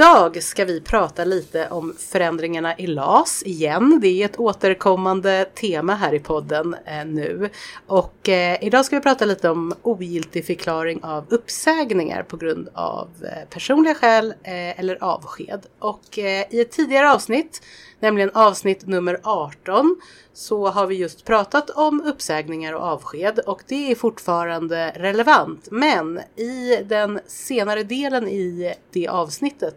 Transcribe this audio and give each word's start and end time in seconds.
Idag 0.00 0.42
ska 0.42 0.64
vi 0.64 0.80
prata 0.80 1.24
lite 1.24 1.68
om 1.68 1.94
förändringarna 1.98 2.78
i 2.78 2.86
LAS 2.86 3.42
igen. 3.46 3.98
Det 4.02 4.08
är 4.08 4.24
ett 4.24 4.38
återkommande 4.38 5.44
tema 5.54 5.94
här 5.94 6.14
i 6.14 6.18
podden 6.18 6.76
eh, 6.86 7.06
nu. 7.06 7.50
Och 7.86 8.28
eh, 8.28 8.58
idag 8.64 8.84
ska 8.84 8.96
vi 8.96 9.02
prata 9.02 9.24
lite 9.24 9.50
om 9.50 9.74
ogiltig 9.82 10.46
förklaring 10.46 11.04
av 11.04 11.24
uppsägningar 11.28 12.22
på 12.22 12.36
grund 12.36 12.68
av 12.74 13.08
eh, 13.22 13.48
personliga 13.50 13.94
skäl 13.94 14.34
eh, 14.42 14.80
eller 14.80 15.04
avsked. 15.04 15.66
Och 15.78 16.18
eh, 16.18 16.46
i 16.50 16.60
ett 16.60 16.70
tidigare 16.70 17.12
avsnitt, 17.12 17.62
nämligen 18.00 18.30
avsnitt 18.34 18.86
nummer 18.86 19.20
18, 19.22 20.00
så 20.32 20.66
har 20.66 20.86
vi 20.86 20.94
just 20.94 21.24
pratat 21.24 21.70
om 21.70 22.00
uppsägningar 22.00 22.72
och 22.72 22.82
avsked 22.82 23.38
och 23.38 23.62
det 23.68 23.90
är 23.90 23.94
fortfarande 23.94 24.92
relevant. 24.96 25.68
Men 25.70 26.20
i 26.36 26.76
den 26.84 27.20
senare 27.26 27.82
delen 27.82 28.28
i 28.28 28.74
det 28.92 29.08
avsnittet, 29.08 29.76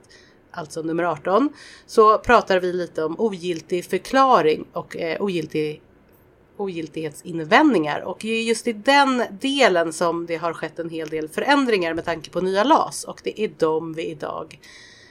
alltså 0.52 0.82
nummer 0.82 1.04
18, 1.04 1.50
så 1.86 2.18
pratar 2.18 2.60
vi 2.60 2.74
lite 2.74 3.04
om 3.04 3.20
ogiltig 3.20 3.86
förklaring 3.86 4.66
och 4.74 4.98
eh, 4.98 5.22
ogiltig 5.22 5.82
ogiltighetsinvändningar 6.58 8.02
och 8.02 8.26
just 8.26 8.68
i 8.68 8.74
den 8.74 9.24
delen 9.42 9.94
som 9.94 10.26
det 10.26 10.36
har 10.36 10.54
skett 10.54 10.80
en 10.80 10.90
hel 10.90 11.10
del 11.10 11.30
förändringar 11.30 11.94
med 11.94 12.06
tanke 12.06 12.30
på 12.30 12.42
nya 12.42 12.64
LAS 12.64 13.04
och 13.04 13.22
det 13.24 13.42
är 13.42 13.52
de 13.58 13.94
vi 13.94 14.06
idag 14.06 14.60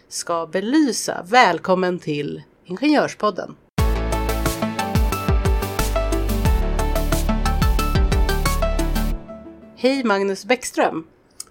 ska 0.09 0.47
belysa. 0.47 1.27
Välkommen 1.29 1.99
till 1.99 2.43
Ingenjörspodden! 2.65 3.57
Hej 9.77 10.05
Magnus 10.05 10.45
Bäckström! 10.45 11.05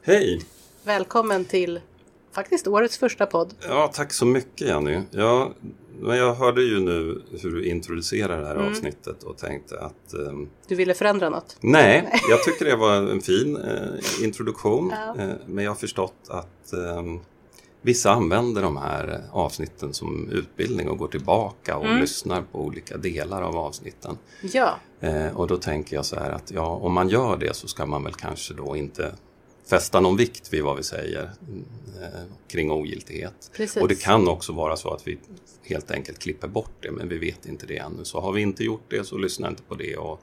Hej! 0.03 0.41
Välkommen 0.83 1.45
till 1.45 1.79
faktiskt 2.31 2.67
årets 2.67 2.97
första 2.97 3.25
podd. 3.25 3.53
Ja, 3.67 3.91
tack 3.93 4.13
så 4.13 4.25
mycket 4.25 4.67
Jenny. 4.67 4.99
Ja, 5.11 5.51
men 5.99 6.17
jag 6.17 6.33
hörde 6.35 6.61
ju 6.63 6.79
nu 6.79 7.21
hur 7.41 7.51
du 7.51 7.65
introducerar 7.65 8.41
det 8.41 8.47
här 8.47 8.55
Mm. 8.55 8.67
avsnittet 8.71 9.23
och 9.23 9.37
tänkte 9.37 9.79
att 9.79 10.13
ehm, 10.13 10.49
Du 10.67 10.75
ville 10.75 10.93
förändra 10.93 11.29
något? 11.29 11.57
nej, 11.61 12.09
jag 12.29 12.43
tycker 12.43 12.65
det 12.65 12.75
var 12.75 12.95
en 12.95 13.21
fin 13.21 13.57
eh, 13.57 14.23
introduktion. 14.23 14.93
Ja. 15.17 15.23
Eh, 15.23 15.29
men 15.47 15.63
jag 15.63 15.71
har 15.71 15.75
förstått 15.75 16.13
att 16.29 16.73
ehm, 16.73 17.19
vissa 17.81 18.11
använder 18.11 18.61
de 18.61 18.77
här 18.77 19.23
avsnitten 19.31 19.93
som 19.93 20.29
utbildning 20.29 20.89
och 20.89 20.97
går 20.97 21.07
tillbaka 21.07 21.77
och 21.77 21.85
Mm. 21.85 21.99
lyssnar 22.01 22.41
på 22.41 22.59
olika 22.61 22.97
delar 22.97 23.41
av 23.41 23.57
avsnitten. 23.57 24.17
Ja, 24.41 24.75
Eh, 25.03 25.37
och 25.37 25.47
då 25.47 25.57
tänker 25.57 25.95
jag 25.95 26.05
så 26.05 26.15
här 26.15 26.31
att 26.31 26.51
ja, 26.51 26.65
om 26.67 26.93
man 26.93 27.09
gör 27.09 27.37
det 27.37 27.55
så 27.55 27.67
ska 27.67 27.85
man 27.85 28.03
väl 28.03 28.13
kanske 28.13 28.53
då 28.53 28.75
inte 28.75 29.15
fästa 29.69 29.99
någon 29.99 30.17
vikt 30.17 30.53
vid 30.53 30.63
vad 30.63 30.77
vi 30.77 30.83
säger 30.83 31.23
eh, 32.01 32.07
kring 32.47 32.71
ogiltighet. 32.71 33.51
precis. 33.55 33.81
Och 33.81 33.87
det 33.87 33.95
kan 33.95 34.27
också 34.27 34.53
vara 34.53 34.75
så 34.75 34.93
att 34.93 35.07
vi 35.07 35.17
helt 35.63 35.91
enkelt 35.91 36.19
klipper 36.19 36.47
bort 36.47 36.71
det, 36.79 36.91
men 36.91 37.09
vi 37.09 37.17
vet 37.17 37.45
inte 37.45 37.65
det 37.65 37.77
ännu. 37.77 38.03
Så 38.05 38.19
har 38.21 38.31
vi 38.31 38.41
inte 38.41 38.63
gjort 38.63 38.83
det 38.87 39.03
så 39.03 39.17
lyssna 39.17 39.47
inte 39.47 39.63
på 39.63 39.75
det. 39.75 39.97
Och 39.97 40.21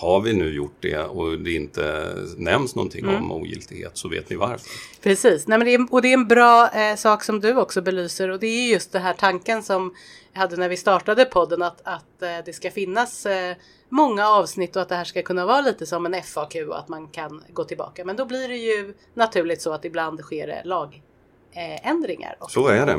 har 0.00 0.20
vi 0.20 0.32
nu 0.32 0.52
gjort 0.54 0.76
det 0.80 0.98
och 0.98 1.38
det 1.38 1.52
inte 1.52 2.14
nämns 2.36 2.74
någonting 2.74 3.04
Mm. 3.04 3.14
om 3.16 3.32
ogiltighet 3.32 3.90
så 3.94 4.08
vet 4.08 4.30
ni 4.30 4.36
varför. 4.36 4.70
Precis, 5.02 5.46
Nej, 5.46 5.58
men 5.58 5.66
det 5.66 5.74
är, 5.74 5.86
och 5.92 6.02
det 6.02 6.08
är 6.08 6.14
en 6.14 6.28
bra 6.28 6.68
eh, 6.68 6.96
sak 6.96 7.24
som 7.24 7.40
du 7.40 7.56
också 7.56 7.82
belyser 7.82 8.28
och 8.30 8.38
det 8.40 8.46
är 8.46 8.72
just 8.72 8.92
den 8.92 9.02
här 9.02 9.14
tanken 9.14 9.62
som 9.62 9.94
jag 10.32 10.40
hade 10.40 10.56
när 10.56 10.68
vi 10.68 10.76
startade 10.76 11.24
podden 11.24 11.62
att, 11.62 11.80
att 11.84 12.22
eh, 12.22 12.28
det 12.44 12.52
ska 12.52 12.70
finnas 12.70 13.26
eh, 13.26 13.56
många 13.88 14.28
avsnitt 14.28 14.76
och 14.76 14.82
att 14.82 14.88
det 14.88 14.94
här 14.94 15.04
ska 15.04 15.22
kunna 15.22 15.46
vara 15.46 15.60
lite 15.60 15.86
som 15.86 16.06
en 16.06 16.22
FAQ 16.22 16.54
och 16.68 16.78
att 16.78 16.88
man 16.88 17.08
kan 17.08 17.42
gå 17.52 17.64
tillbaka. 17.64 18.04
Men 18.04 18.16
då 18.16 18.24
blir 18.24 18.48
det 18.48 18.56
ju 18.56 18.94
naturligt 19.14 19.62
så 19.62 19.72
att 19.72 19.84
ibland 19.84 20.20
sker 20.20 20.46
det 20.46 20.62
lagändringar. 20.64 22.36
och 22.40 22.50
Så 22.50 22.68
är 22.68 22.86
det. 22.86 22.98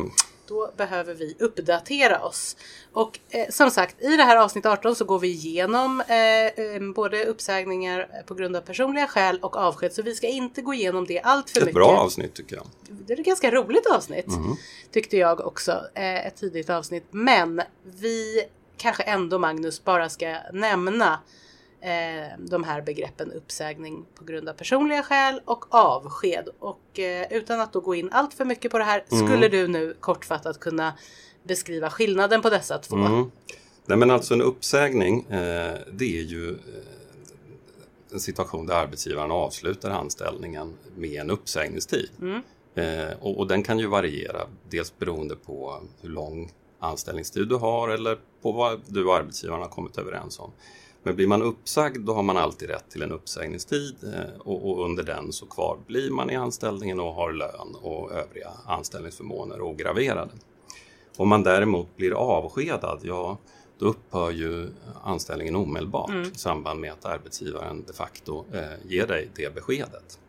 Då 0.50 0.72
behöver 0.78 1.14
vi 1.14 1.36
uppdatera 1.40 2.22
oss. 2.22 2.56
Och 2.94 3.20
eh, 3.30 3.50
som 3.50 3.72
sagt, 3.72 4.02
i 4.02 4.18
det 4.18 4.24
här 4.24 4.38
avsnitt 4.38 4.66
18 4.66 4.96
så 4.96 5.06
går 5.06 5.20
vi 5.20 5.28
igenom 5.28 6.02
eh, 6.02 6.66
eh, 6.66 6.82
både 6.96 7.26
uppsägningar 7.26 8.24
på 8.26 8.34
grund 8.34 8.56
av 8.56 8.62
personliga 8.62 9.08
skäl 9.08 9.40
och 9.42 9.56
avsked. 9.58 9.94
Så 9.94 10.02
vi 10.02 10.16
ska 10.16 10.28
inte 10.28 10.62
gå 10.62 10.74
igenom 10.74 11.06
det 11.06 11.20
allt 11.20 11.50
för 11.50 11.60
Ett 11.60 11.66
mycket. 11.66 11.76
bra 11.76 11.88
avsnitt 11.98 12.34
tycker 12.34 12.56
jag. 12.56 12.66
Det 12.90 13.14
är 13.14 13.20
ett 13.20 13.26
ganska 13.26 13.52
roligt 13.52 13.86
avsnitt. 13.86 14.28
Mm. 14.28 14.56
Tyckte 14.92 15.18
jag 15.18 15.40
också. 15.48 15.72
Eh, 15.96 16.28
ett 16.28 16.36
tidigt 16.36 16.70
avsnitt. 16.70 17.06
Men 17.12 17.62
vi 17.84 18.44
kanske 18.78 19.04
ändå 19.04 19.40
Magnus 19.40 19.84
bara 19.84 20.10
ska 20.10 20.36
nämna 20.54 21.20
eh, 21.82 22.40
de 22.40 22.64
här 22.64 22.82
begreppen 22.82 23.32
uppsägning 23.32 24.06
på 24.16 24.24
grund 24.24 24.50
av 24.50 24.54
personliga 24.54 25.04
skäl 25.04 25.42
och 25.46 25.66
avsked. 25.76 26.50
Och 26.60 27.00
eh, 27.00 27.28
utan 27.32 27.62
att 27.62 27.74
då 27.74 27.80
gå 27.80 27.96
in 27.96 28.10
allt 28.12 28.34
för 28.34 28.46
mycket 28.46 28.72
på 28.72 28.78
det 28.78 28.84
här 28.84 29.04
Mm. 29.12 29.28
skulle 29.28 29.48
du 29.48 29.68
nu 29.68 29.96
kortfattat 30.00 30.60
kunna 30.60 30.94
beskriva 31.44 31.90
skillnaden 31.90 32.42
på 32.42 32.50
dessa 32.50 32.78
två. 32.78 32.96
Mm. 32.96 33.32
Nej 33.86 33.98
men 33.98 34.12
alltså 34.12 34.34
en 34.34 34.42
uppsägning, 34.42 35.26
eh, 35.30 35.76
det 35.92 36.20
är 36.20 36.24
ju 36.24 36.58
en 38.12 38.20
situation 38.20 38.66
där 38.66 38.76
arbetsgivaren 38.76 39.32
avslutar 39.32 39.90
anställningen 39.90 40.74
med 40.96 41.22
en 41.22 41.30
uppsägningstid. 41.30 42.10
Mm. 42.22 42.42
Eh, 42.76 43.14
och, 43.20 43.38
och 43.38 43.48
den 43.48 43.64
kan 43.64 43.80
ju 43.80 43.88
variera, 43.88 44.42
dels 44.70 44.98
beroende 44.98 45.36
på 45.36 45.82
hur 46.02 46.10
lång 46.10 46.52
anställningstid 46.80 47.48
du 47.48 47.56
har 47.56 47.90
eller 47.90 48.18
på 48.42 48.52
vad 48.52 48.82
du 48.88 49.06
och 49.06 49.16
arbetsgivaren 49.16 49.62
har 49.62 49.70
kommit 49.70 49.98
överens 49.98 50.40
om. 50.40 50.52
Men 51.09 51.16
blir 51.16 51.28
man 51.28 51.42
uppsagd 51.42 52.06
då 52.06 52.14
har 52.14 52.24
man 52.24 52.38
alltid 52.38 52.70
rätt 52.70 52.90
till 52.90 53.02
en 53.02 53.12
uppsägningstid 53.12 53.96
eh, 54.03 54.40
och, 54.40 54.70
och 54.70 54.86
under 54.86 55.03
den 55.03 55.34
så 55.34 55.46
kvar 55.46 55.78
blir 55.88 56.12
man 56.12 56.30
i 56.30 56.36
anställningen 56.36 57.00
och 57.00 57.14
har 57.14 57.31
lön 57.34 57.75
och 57.81 58.12
övriga 58.12 58.50
anställningsförmåner 58.66 59.62
ograverade. 59.62 60.31
Om 61.18 61.30
man 61.30 61.44
däremot 61.44 61.98
blir 61.98 62.12
avskedad, 62.12 63.00
ja 63.03 63.38
då 63.80 63.86
upphör 63.86 64.31
ju 64.31 64.69
anställningen 65.03 65.56
omedelbart 65.56 66.09
Mm. 66.09 66.22
i 66.36 66.36
samband 66.38 66.80
med 66.80 66.92
att 66.92 67.06
arbetsgivaren 67.06 67.84
de 67.88 67.94
facto 67.94 68.46
eh, 68.53 68.62
ger 68.92 69.08
dig 69.08 69.30
det 69.36 69.56
beskedet. 69.56 70.19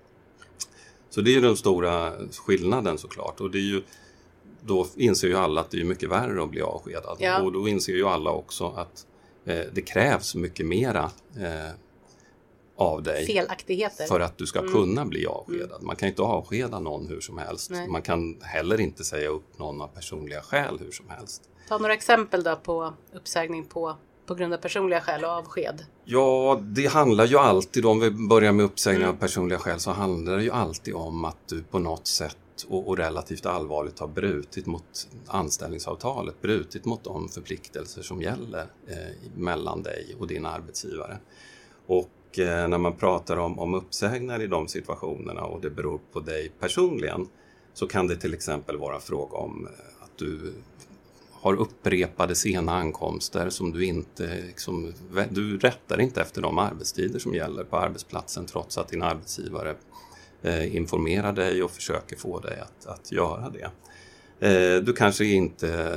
Så 1.11 1.21
det 1.21 1.31
är 1.31 1.35
ju 1.35 1.41
den 1.41 1.57
stora 1.57 2.13
skillnaden 2.47 2.99
såklart 2.99 3.41
och 3.41 3.51
det 3.51 3.59
är 3.59 3.73
ju 3.73 3.83
då 4.61 4.87
inser 4.97 5.29
ju 5.29 5.37
alla 5.37 5.61
att 5.61 5.71
det 5.71 5.81
är 5.81 5.85
mycket 5.85 6.09
värre 6.09 6.43
att 6.43 6.51
bli 6.51 6.63
avskedad 6.63 7.17
Ja. 7.21 7.43
och 7.43 7.53
då 7.53 7.69
inser 7.69 7.93
ju 7.93 8.07
alla 8.07 8.31
också 8.31 8.67
att 8.77 9.07
det 9.73 9.83
krävs 9.83 10.35
mycket 10.35 10.67
mera 10.67 11.11
eh, 11.41 11.71
av 12.77 13.03
dig 13.03 13.27
Felaktigheter. 13.27 14.07
för 14.07 14.21
att 14.21 14.39
du 14.39 14.47
ska 14.47 14.59
Mm. 14.59 14.73
kunna 14.73 15.05
bli 15.05 15.27
avskedad. 15.27 15.83
Man 15.83 15.97
kan 15.97 16.09
inte 16.09 16.23
avskeda 16.23 16.79
någon 16.79 17.07
hur 17.09 17.21
som 17.21 17.39
helst. 17.39 17.71
Nej. 17.71 17.89
Man 17.89 18.03
kan 18.03 18.37
heller 18.43 18.81
inte 18.81 19.05
säga 19.05 19.29
upp 19.29 19.59
någon 19.59 19.81
av 19.81 19.89
personliga 19.89 20.41
skäl 20.43 20.79
hur 20.81 20.91
som 20.93 21.09
helst. 21.09 21.43
Ta 21.69 21.79
några 21.79 21.95
exempel 21.95 22.43
då 22.43 22.57
på 22.57 22.93
uppsägning 23.15 23.65
på, 23.65 23.97
på 24.27 24.35
grund 24.35 24.55
av 24.55 24.59
personliga 24.59 25.01
skäl 25.01 25.25
och 25.25 25.31
avsked. 25.31 25.85
Ja, 26.05 26.61
det 26.63 26.87
handlar 26.87 27.25
ju 27.27 27.39
alltid, 27.39 27.87
om 27.87 28.01
vi 28.01 28.11
börjar 28.11 28.53
med 28.53 28.65
uppsägning 28.65 29.03
Mm. 29.03 29.15
av 29.15 29.21
personliga 29.21 29.59
skäl, 29.59 29.81
så 29.81 29.91
handlar 29.91 30.37
det 30.37 30.43
ju 30.43 30.51
alltid 30.51 30.95
om 30.95 31.25
att 31.25 31.49
du 31.49 31.63
på 31.63 31.79
något 31.79 32.07
sätt 32.07 32.37
och, 32.65 32.89
och 32.89 32.97
relativt 32.97 33.47
allvarligt 33.47 33.99
har 33.99 34.09
brutit 34.09 34.67
mot 34.67 35.09
anställningsavtalet, 35.27 36.43
brutit 36.43 36.85
mot 36.85 37.05
de 37.05 37.29
förpliktelser 37.29 38.03
som 38.03 38.23
gäller 38.23 38.67
eh, 38.87 39.31
mellan 39.37 39.83
dig 39.83 40.17
och 40.19 40.27
din 40.27 40.47
arbetsgivare. 40.47 41.19
Och 41.87 42.39
eh, 42.39 42.69
när 42.69 42.79
man 42.79 42.97
pratar 42.97 43.37
om, 43.37 43.59
om 43.59 43.75
uppsägningar 43.75 44.43
i 44.43 44.47
de 44.47 44.69
situationerna 44.69 45.43
och 45.43 45.61
det 45.61 45.71
beror 45.71 46.01
på 46.13 46.21
dig 46.21 46.53
personligen 46.61 47.29
så 47.75 47.87
kan 47.87 48.07
det 48.07 48.17
till 48.17 48.35
exempel 48.35 48.77
vara 48.77 49.01
fråga 49.01 49.37
om 49.37 49.67
eh, 49.67 50.05
att 50.05 50.19
du 50.19 50.53
har 51.33 51.55
upprepade 51.55 52.35
sena 52.35 52.77
ankomster 52.77 53.51
som 53.51 53.73
du 53.73 53.85
inte, 53.85 54.43
liksom, 54.47 54.93
du 55.31 55.59
rättar 55.59 56.01
inte 56.01 56.21
efter 56.21 56.43
de 56.43 56.59
arbetstider 56.59 57.19
som 57.19 57.35
gäller 57.35 57.65
på 57.65 57.77
arbetsplatsen 57.77 58.47
trots 58.47 58.79
att 58.79 58.89
din 58.89 59.03
arbetsgivare 59.03 59.75
eh, 60.43 60.77
informerar 60.77 61.33
dig 61.33 61.63
och 61.63 61.71
försöker 61.71 62.17
få 62.17 62.41
dig 62.41 62.61
att, 62.61 62.87
att 62.87 63.13
göra 63.13 63.51
det. 63.51 63.71
Eh, 64.49 64.83
du 64.83 64.93
kanske 64.93 65.25
inte 65.25 65.95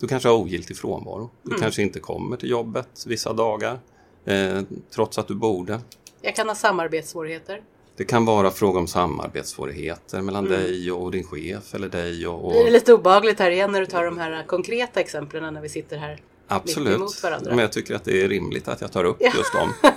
du 0.00 0.08
kanske 0.08 0.28
har 0.28 0.36
ogiltig 0.36 0.76
frånvaro. 0.76 1.30
Du 1.42 1.50
Mm. 1.50 1.60
kanske 1.62 1.82
inte 1.82 2.00
kommer 2.00 2.36
till 2.36 2.50
jobbet 2.50 2.88
vissa 3.06 3.32
dagar 3.32 3.78
eh, 4.24 4.60
trots 4.94 5.18
att 5.18 5.28
du 5.28 5.34
borde. 5.34 5.80
Jag 6.22 6.36
kan 6.36 6.48
ha 6.48 6.54
samarbetssvårigheter. 6.54 7.62
Det 7.96 8.04
kan 8.04 8.24
vara 8.24 8.50
fråga 8.50 8.78
om 8.78 8.86
samarbetssvårigheter 8.86 10.22
mellan 10.22 10.46
Mm. 10.46 10.58
dig 10.60 10.92
och 10.92 11.10
din 11.10 11.24
chef 11.24 11.74
eller 11.74 11.88
dig 11.88 12.26
och, 12.26 12.44
och 12.44 12.52
det 12.52 12.70
lite 12.70 12.94
obehagligt 12.94 13.38
här 13.38 13.50
igen 13.50 13.72
när 13.72 13.80
du 13.80 13.86
tar 13.86 14.04
de 14.04 14.18
här 14.18 14.44
konkreta 14.46 15.00
exemplen 15.00 15.54
när 15.54 15.60
vi 15.60 15.68
sitter 15.68 15.96
här 15.96 16.20
Absolut, 16.48 17.22
men 17.44 17.58
jag 17.58 17.72
tycker 17.72 17.94
att 17.94 18.04
det 18.04 18.22
är 18.22 18.28
rimligt 18.28 18.68
att 18.68 18.80
jag 18.80 18.92
tar 18.92 19.04
upp 19.04 19.20
just 19.22 19.52
dem. 19.52 19.72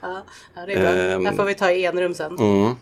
Ja, 0.00 0.24
ja, 0.54 0.66
det 0.66 0.72
är 0.72 0.80
bra. 0.80 0.88
Ehm. 0.90 1.24
Där 1.24 1.32
får 1.32 1.44
vi 1.44 1.54
ta 1.54 1.70
i 1.70 1.84
enrum 1.86 2.14
sen. 2.14 2.36
Mm. 2.38 2.74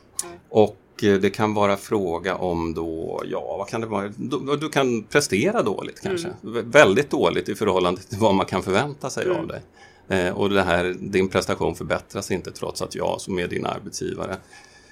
Och 0.49 0.77
eh, 1.03 1.15
det 1.15 1.31
kan 1.31 1.55
vara 1.55 1.77
fråga 1.77 2.35
om 2.37 2.75
då, 2.75 3.23
ja 3.27 3.57
vad 3.59 3.69
kan 3.69 3.81
det 3.81 3.87
vara, 3.87 4.09
du, 4.17 4.57
du 4.57 4.69
kan 4.69 5.03
prestera 5.03 5.63
dåligt 5.63 6.01
kanske. 6.01 6.29
Vä- 6.43 6.73
Väldigt 6.73 7.11
dåligt 7.11 7.49
i 7.49 7.55
förhållande 7.55 8.01
till 8.03 8.19
vad 8.19 8.35
man 8.35 8.47
kan 8.47 8.63
förvänta 8.63 9.11
sig 9.11 9.31
av 9.31 9.47
dig. 9.47 9.61
Eh, 10.09 10.37
och 10.39 10.51
det 10.51 10.63
här, 10.63 10.97
din 11.01 11.29
prestation 11.29 11.75
förbättras 11.75 12.31
inte 12.31 12.51
trots 12.53 12.83
att 12.83 12.95
jag 12.95 13.21
som 13.21 13.39
är 13.39 13.49
din 13.49 13.67
arbetsgivare 13.67 14.37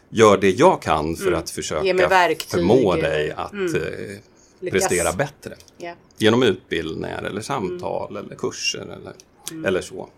gör 0.08 0.37
det 0.38 0.50
jag 0.50 0.82
kan 0.82 1.17
för 1.17 1.32
att 1.32 1.49
Ge 1.50 1.55
försöka 1.55 2.34
förmå 2.49 2.94
dig 2.94 3.31
att 3.37 3.52
eh, 3.52 4.70
prestera 4.70 5.12
bättre. 5.12 5.55
Ja. 5.78 5.93
Genom 6.19 6.43
utbildningar 6.43 7.23
eller 7.23 7.40
samtal 7.40 8.17
eller 8.17 8.34
kurser 8.34 8.81
eller, 8.81 9.12
eller 9.69 9.81
så. 9.81 10.08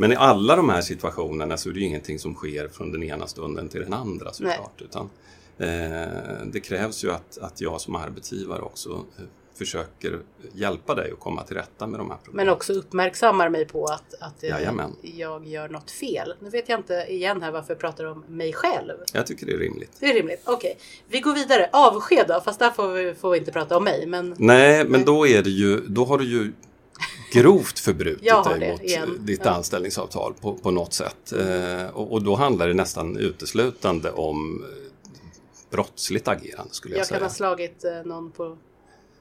Men 0.00 0.12
i 0.12 0.16
alla 0.16 0.56
de 0.56 0.68
här 0.68 0.80
situationerna 0.80 1.56
så 1.56 1.68
är 1.68 1.72
det 1.72 1.80
ju 1.80 1.86
ingenting 1.86 2.18
som 2.18 2.34
sker 2.34 2.68
från 2.68 2.92
den 2.92 3.02
ena 3.02 3.26
stunden 3.26 3.68
till 3.68 3.80
den 3.80 3.92
andra 3.92 4.32
såklart. 4.32 4.82
Utan, 4.82 5.10
eh, 5.58 6.46
det 6.52 6.60
krävs 6.60 7.04
ju 7.04 7.10
att, 7.10 7.38
att 7.38 7.60
jag 7.60 7.80
som 7.80 7.96
arbetsgivare 7.96 8.62
också 8.62 8.90
eh, 8.90 9.24
försöker 9.58 10.18
hjälpa 10.52 10.94
dig 10.94 11.12
att 11.12 11.20
komma 11.20 11.42
till 11.42 11.56
rätta 11.56 11.86
med 11.86 12.00
de 12.00 12.10
här 12.10 12.18
problemen. 12.24 12.46
Men 12.46 12.54
också 12.54 12.72
uppmärksammar 12.72 13.48
mig 13.48 13.64
på 13.66 13.84
att, 13.84 14.14
att 14.20 14.42
eh, 14.42 14.50
Jajamän. 14.50 14.96
jag 15.02 15.46
gör 15.46 15.68
något 15.68 15.90
fel. 15.90 16.34
Nu 16.40 16.50
vet 16.50 16.68
jag 16.68 16.78
inte 16.78 17.06
igen 17.08 17.42
här 17.42 17.52
varför 17.52 17.72
jag 17.74 17.80
pratar 17.80 18.04
om 18.04 18.24
mig 18.28 18.52
själv. 18.52 18.94
Jag 19.12 19.26
tycker 19.26 19.46
det 19.46 19.52
är 19.52 19.58
rimligt. 19.58 19.92
Det 20.00 20.06
är 20.06 20.14
rimligt. 20.14 20.42
Okej, 20.44 20.78
vi 21.08 21.20
går 21.20 21.34
vidare. 21.34 21.68
Avsked 21.72 22.24
då, 22.28 22.40
fast 22.44 22.58
där 22.58 22.70
får 22.70 22.88
vi, 22.88 23.14
får 23.14 23.30
vi 23.30 23.38
inte 23.38 23.52
prata 23.52 23.76
om 23.76 23.84
mig. 23.84 24.06
Men 24.06 24.34
Nej, 24.38 24.84
men 24.84 25.04
då 25.04 25.26
är 25.26 25.42
det 25.42 25.50
ju, 25.50 25.80
då 25.80 26.04
har 26.04 26.18
du 26.18 26.24
ju 26.24 26.52
grovt 27.32 27.78
förbrutit 27.78 28.24
Jag 28.26 28.58
dig 28.60 28.70
mot 28.72 28.82
igen. 28.82 29.16
ditt 29.20 29.40
Ja. 29.44 29.50
anställningsavtal 29.50 30.34
på, 30.40 30.54
på 30.54 30.70
något 30.70 30.94
sätt. 30.94 31.32
Eh, 31.32 31.86
och, 31.96 32.12
och 32.12 32.22
då 32.22 32.34
handlar 32.34 32.68
det 32.68 32.74
nästan 32.74 33.16
uteslutande 33.16 34.10
om 34.10 34.64
eh, 34.64 34.68
brottsligt 35.70 36.28
agerande 36.28 36.74
skulle 36.74 36.94
jag, 36.94 37.00
jag 37.00 37.08
kan 37.08 37.16
säga. 37.18 37.24
ha 37.28 37.34
slagit 37.34 37.84
eh, 37.84 37.90
någon 38.04 38.30
på... 38.30 38.56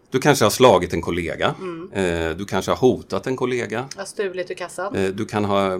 Du 0.10 0.20
kanske 0.20 0.46
har 0.46 0.50
slagit 0.50 0.94
en 0.94 1.02
kollega. 1.02 1.56
Mm. 1.60 1.92
Eh, 1.94 2.38
du 2.38 2.46
kanske 2.46 2.72
har 2.72 2.78
hotat 2.78 3.28
en 3.28 3.36
kollega. 3.36 3.86
Jag 3.96 4.02
har 4.02 4.06
stulit 4.06 4.52
ur 4.52 4.56
kassan. 4.56 4.96
Eh, 4.96 5.10
du 5.10 5.26
kan 5.26 5.46
ha 5.46 5.80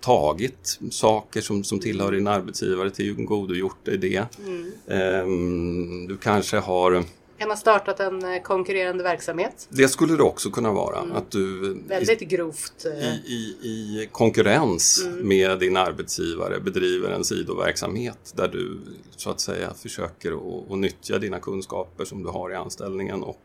tagit 0.00 0.78
saker 0.90 1.40
som, 1.40 1.64
som 1.64 1.80
tillhör 1.80 2.12
din 2.12 2.26
arbetsgivare 2.26 2.90
till 2.90 3.14
godogjort 3.14 3.84
dig 3.84 3.98
det. 3.98 4.24
Mm. 4.38 4.72
Eh, 4.86 6.08
du 6.08 6.16
kanske 6.16 6.56
har 6.56 7.04
kan 7.38 7.48
ha 7.50 7.56
startat 7.56 8.00
en 8.00 8.34
eh, 8.34 8.42
konkurrerande 8.42 9.04
verksamhet. 9.04 9.66
Det 9.68 9.88
skulle 9.88 10.16
det 10.16 10.22
också 10.22 10.50
kunna 10.50 10.72
vara. 10.72 10.98
Mm. 10.98 11.16
Att 11.16 11.30
du 11.30 11.66
i, 11.86 11.88
Väldigt 11.88 12.20
grovt. 12.20 12.86
eh, 12.86 13.14
i, 13.14 13.56
i, 13.62 13.68
i 13.68 14.08
konkurrens 14.12 15.02
Mm. 15.06 15.28
med 15.28 15.58
din 15.58 15.76
arbetsgivare 15.76 16.60
bedriver 16.60 17.10
en 17.10 17.24
sidoverksamhet 17.24 18.32
där 18.36 18.48
du 18.48 18.78
så 19.16 19.30
att 19.30 19.40
säga 19.40 19.74
försöker 19.74 20.32
att, 20.32 20.70
att 20.72 20.78
nyttja 20.78 21.18
dina 21.18 21.40
kunskaper 21.40 22.04
som 22.04 22.22
du 22.22 22.28
har 22.28 22.50
i 22.52 22.54
anställningen 22.54 23.22
och 23.22 23.42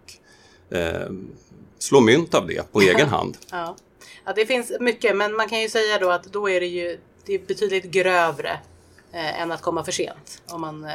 eh, 0.77 1.09
slå 1.79 2.01
mynt 2.01 2.33
av 2.33 2.47
det 2.47 2.71
på 2.71 2.81
egen 2.81 3.07
hand. 3.07 3.37
Ja. 3.51 3.75
ja, 4.25 4.33
det 4.35 4.45
finns 4.45 4.71
mycket, 4.79 5.15
men 5.17 5.35
man 5.35 5.49
kan 5.49 5.61
ju 5.61 5.69
säga 5.69 5.97
då 5.99 6.09
att 6.11 6.23
då 6.23 6.49
är 6.49 6.59
det 6.59 6.67
ju 6.67 6.99
det 7.25 7.33
är 7.35 7.39
betydligt 7.47 7.83
grövre 7.85 8.59
eh, 9.11 9.41
än 9.41 9.51
att 9.51 9.61
komma 9.61 9.83
för 9.83 9.91
sent. 9.91 10.41
Om 10.49 10.61
man, 10.61 10.83
eh, 10.83 10.91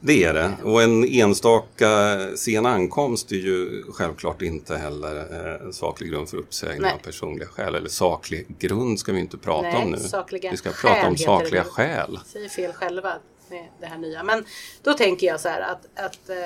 Det 0.00 0.24
är 0.24 0.34
det. 0.34 0.52
Och 0.64 0.82
en 0.82 1.04
enstaka 1.04 2.18
sen 2.36 2.66
ankomst 2.66 3.32
är 3.32 3.36
ju 3.36 3.84
självklart 3.92 4.42
inte 4.42 4.76
heller 4.76 5.16
eh, 5.16 5.66
en 5.66 5.72
saklig 5.72 6.10
grund 6.10 6.28
för 6.28 6.36
uppsägning 6.36 6.82
Nej. 6.82 6.94
av 6.94 6.98
personliga 6.98 7.48
skäl. 7.48 7.74
Eller 7.74 7.88
saklig 7.88 8.46
grund 8.58 8.98
ska 8.98 9.12
vi 9.12 9.20
inte 9.20 9.38
prata 9.38 9.62
Nej, 9.62 9.76
om 9.84 9.90
nu. 9.90 9.98
sakliga 9.98 10.50
vi 10.50 10.56
ska 10.56 10.70
prata 10.70 11.08
om 11.08 11.16
sakliga 11.16 11.62
det 11.62 11.68
skäl. 11.68 12.18
säger 12.26 12.48
fel 12.48 12.72
själva 12.72 13.12
med 13.50 13.68
det 13.80 13.86
här 13.86 13.98
nya. 13.98 14.22
Men 14.22 14.44
då 14.82 14.94
tänker 14.94 15.26
jag 15.26 15.40
så 15.40 15.48
här 15.48 15.60
att, 15.60 15.86
att 16.04 16.28
eh, 16.28 16.36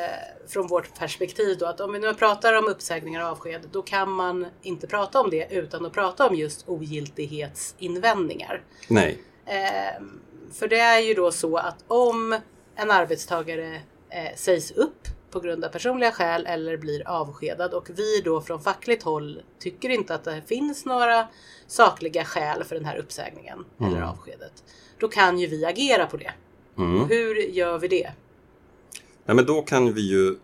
från 0.48 0.66
vårt 0.66 0.98
perspektiv 0.98 1.58
då 1.58 1.66
att 1.66 1.80
om 1.80 1.92
vi 1.92 1.98
nu 1.98 2.14
pratar 2.14 2.52
om 2.58 2.68
uppsägningar 2.68 3.22
och 3.22 3.28
avsked 3.28 3.68
då 3.72 3.82
kan 3.82 4.10
man 4.10 4.46
inte 4.62 4.86
prata 4.86 5.20
om 5.20 5.30
det 5.30 5.48
utan 5.50 5.86
att 5.86 5.92
prata 5.92 6.26
om 6.28 6.34
just 6.36 6.68
ogiltighetsinvändningar. 6.68 8.62
Nej. 8.88 9.18
Eh, 9.46 10.02
för 10.54 10.68
det 10.68 10.78
är 10.78 11.00
ju 11.00 11.14
då 11.14 11.32
så 11.32 11.56
att 11.56 11.84
om 11.88 12.38
en 12.74 12.90
arbetstagare 12.90 13.80
eh, 14.10 14.36
sägs 14.36 14.70
upp 14.70 15.08
på 15.30 15.40
grund 15.40 15.64
av 15.64 15.68
personliga 15.68 16.12
skäl 16.12 16.46
eller 16.46 16.76
blir 16.76 17.08
avskedad 17.08 17.74
och 17.74 17.90
vi 17.90 18.20
då 18.24 18.40
från 18.40 18.60
fackligt 18.60 19.02
håll 19.02 19.42
tycker 19.58 19.88
inte 19.88 20.14
att 20.14 20.24
det 20.24 20.42
finns 20.46 20.84
några 20.84 21.28
sakliga 21.66 22.24
skäl 22.24 22.64
för 22.64 22.74
den 22.74 22.84
här 22.84 22.96
uppsägningen 22.96 23.64
eller 23.80 24.02
avskedet. 24.02 24.64
Då 24.98 25.08
kan 25.08 25.38
ju 25.38 25.46
vi 25.46 25.64
agera 25.64 26.06
på 26.06 26.16
det. 26.16 26.32
Mm. 26.78 27.08
Hur 27.08 27.34
gör 27.34 27.78
vi 27.78 27.88
det? 27.88 28.12
Nej, 29.24 29.36
men 29.36 29.46
då 29.46 29.62
kan 29.62 29.92
vi 29.92 30.00
ju 30.00 30.36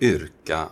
yrka 0.00 0.68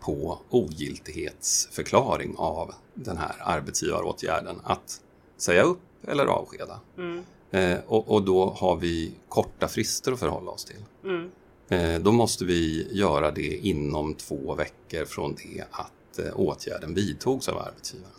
på 0.00 0.38
ogiltighetsförklaring 0.50 2.34
av 2.38 2.74
den 2.94 3.16
här 3.16 3.36
arbetsgivaråtgärden 3.40 4.60
att 4.64 5.00
säga 5.36 5.62
upp 5.62 5.80
eller 6.06 6.26
avskeda. 6.26 6.80
Mm. 6.96 7.24
Eh, 7.50 7.78
och, 7.86 8.08
och 8.10 8.22
då 8.22 8.50
har 8.50 8.76
vi 8.76 9.12
korta 9.28 9.68
frister 9.68 10.12
att 10.12 10.18
förhålla 10.20 10.50
oss 10.50 10.64
till. 10.64 10.84
Mm. 11.04 11.30
Eh, 11.68 12.00
då 12.00 12.12
måste 12.12 12.44
vi 12.44 12.88
göra 12.92 13.30
det 13.30 13.56
inom 13.56 14.14
två 14.14 14.54
veckor 14.54 15.04
från 15.04 15.34
det 15.34 15.64
att 15.70 16.18
eh, 16.18 16.40
åtgärden 16.40 16.94
vidtogs 16.94 17.48
av 17.48 17.58
arbetsgivaren. 17.58 18.12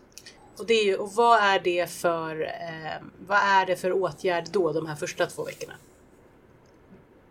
Och, 0.58 0.66
det 0.66 0.74
är 0.74 0.86
ju, 0.86 0.96
och 0.96 1.14
vad 1.14 1.40
är 1.40 1.60
det 1.60 1.90
för 1.90 2.42
eh, 2.42 3.08
vad 3.28 3.38
är 3.38 3.66
det 3.66 3.76
för 3.76 3.92
åtgärd 3.92 4.46
då 4.52 4.74
de 4.74 4.86
här 4.86 4.96
första 4.96 5.26
två 5.26 5.44
veckorna? 5.44 5.74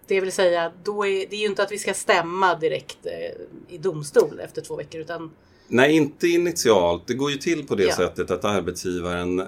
Det 0.07 0.21
vill 0.21 0.33
säga, 0.33 0.73
då 0.85 1.07
är, 1.07 1.27
det 1.31 1.37
är 1.37 1.41
ju 1.41 1.47
inte 1.47 1.63
att 1.63 1.73
vi 1.73 1.79
ska 1.79 1.95
stämma 1.95 2.55
direkt 2.55 2.99
eh, 3.07 3.75
i 3.75 3.79
domstol 3.79 4.41
efter 4.41 4.63
två 4.63 4.77
veckor 4.77 5.01
utan 5.01 5.31
Nej, 5.69 5.97
inte 5.97 6.29
initialt. 6.29 7.07
Det 7.07 7.15
går 7.15 7.31
ju 7.31 7.37
till 7.37 7.67
på 7.67 7.75
det 7.75 7.85
Ja. 7.85 7.97
sättet 7.97 8.31
att 8.31 8.45
arbetsgivaren 8.45 9.41
eh, 9.41 9.47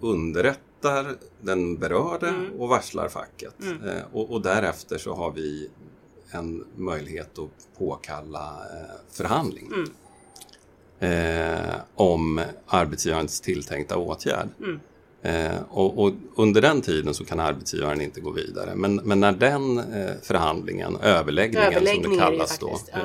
underrättar 0.00 0.62
den 1.40 1.76
berörde 1.78 2.28
Mm. 2.28 2.60
och 2.60 2.68
varslar 2.68 3.08
facket. 3.08 3.54
Eh, 3.62 4.02
och, 4.12 4.32
och 4.32 4.42
därefter 4.42 4.98
så 4.98 5.14
har 5.14 5.30
vi 5.32 5.70
en 6.30 6.64
möjlighet 6.76 7.38
att 7.38 7.78
påkalla 7.78 8.46
eh, 8.48 9.14
förhandling. 9.16 9.70
Mm. 9.74 9.90
Eh, 11.00 11.74
om 11.94 12.40
arbetsgivarens 12.66 13.40
tilltänkta 13.40 13.96
åtgärd. 13.96 14.48
Mm. 14.58 14.80
Eh, 15.22 15.60
och, 15.68 15.98
och 16.04 16.12
under 16.36 16.62
den 16.62 16.80
tiden 16.80 17.14
så 17.14 17.24
kan 17.24 17.40
arbetsgivaren 17.40 18.00
inte 18.00 18.20
gå 18.20 18.30
vidare. 18.30 18.74
Men, 18.74 18.94
men 18.94 19.20
när 19.20 19.32
den 19.32 19.78
eh, 19.78 20.10
förhandlingen, 20.22 20.96
överläggningen, 20.96 21.72
som 21.74 21.84
det 21.84 21.90
är 21.90 22.10
det 22.10 22.16
kallas 22.16 22.58
då, 22.58 22.68
faktiskt, 22.68 22.90
ja. 22.92 22.98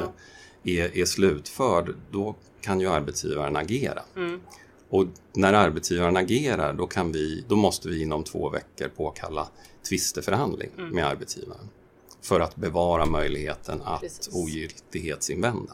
eh, 0.72 0.80
är, 0.80 0.98
är 0.98 1.06
slutförd, 1.06 1.96
då 2.12 2.36
kan 2.62 2.80
ju 2.80 2.88
arbetsgivaren 2.90 3.56
agera. 3.56 4.02
Mm. 4.94 5.08
Och 5.08 5.14
när 5.34 5.54
arbetsgivaren 5.54 6.18
agerar, 6.18 6.74
då, 6.74 6.88
kan 6.88 7.12
vi, 7.12 7.44
då 7.48 7.56
måste 7.56 7.90
vi 7.90 8.02
inom 8.02 8.24
två 8.24 8.50
veckor 8.50 8.88
påkalla 8.88 9.48
tvisteförhandling 9.90 10.70
Mm. 10.78 10.90
med 10.96 11.08
arbetsgivaren. 11.08 11.70
För 12.22 12.40
att 12.40 12.56
bevara 12.56 13.06
möjligheten 13.06 13.82
att 13.86 14.02
Precis. 14.02 14.30
ogiltighetsinvända. 14.34 15.74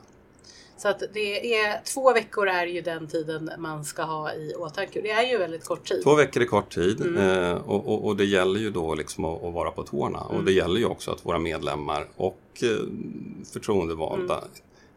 Så 0.77 0.87
att 0.87 1.03
det 1.13 1.55
är 1.55 1.81
två 1.93 2.13
veckor 2.13 2.47
är 2.47 2.65
ju 2.67 2.81
den 2.81 3.07
tiden 3.07 3.51
man 3.57 3.85
ska 3.85 4.03
ha 4.03 4.33
i 4.33 4.53
åtanke. 4.55 5.01
Det 5.01 5.11
är 5.11 5.23
ju 5.31 5.37
väldigt 5.37 5.63
kort 5.65 5.87
tid. 5.87 6.03
Två 6.03 6.15
veckor 6.15 6.41
är 6.43 6.47
kort 6.47 6.73
tid 6.73 7.01
Mm. 7.01 7.17
eh, 7.43 7.51
och, 7.53 7.87
och, 7.87 8.05
och 8.05 8.15
det 8.15 8.25
gäller 8.25 8.59
ju 8.59 8.71
då 8.71 8.95
liksom 8.95 9.25
att, 9.25 9.43
att 9.43 9.53
vara 9.53 9.71
på 9.71 9.83
tårna. 9.83 10.25
Mm. 10.29 10.37
Och 10.37 10.43
det 10.43 10.51
gäller 10.51 10.79
ju 10.79 10.85
också 10.85 11.11
att 11.11 11.25
våra 11.25 11.39
medlemmar 11.39 12.07
och 12.15 12.39
eh, 12.63 12.87
förtroendevalda 13.53 14.43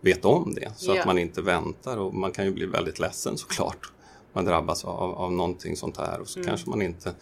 vet 0.00 0.25
om 0.25 0.55
det. 0.55 0.73
Så 0.76 0.85
Mm. 0.85 0.97
Ja. 0.97 1.00
att 1.02 1.07
man 1.07 1.19
inte 1.19 1.43
väntar 1.43 1.97
och 1.97 2.14
man 2.14 2.33
kan 2.33 2.45
ju 2.45 2.50
bli 2.52 2.67
väldigt 2.67 2.99
ledsen 2.99 3.37
såklart. 3.38 3.93
Man 4.33 4.45
drabbas 4.45 4.85
av, 4.85 5.15
av 5.19 5.33
någonting 5.33 5.77
sånt 5.77 5.97
här 5.97 6.21
och 6.21 6.29
så 6.29 6.39
Mm. 6.39 6.49
kanske 6.49 6.71
man 6.71 6.83
inte 6.83 7.15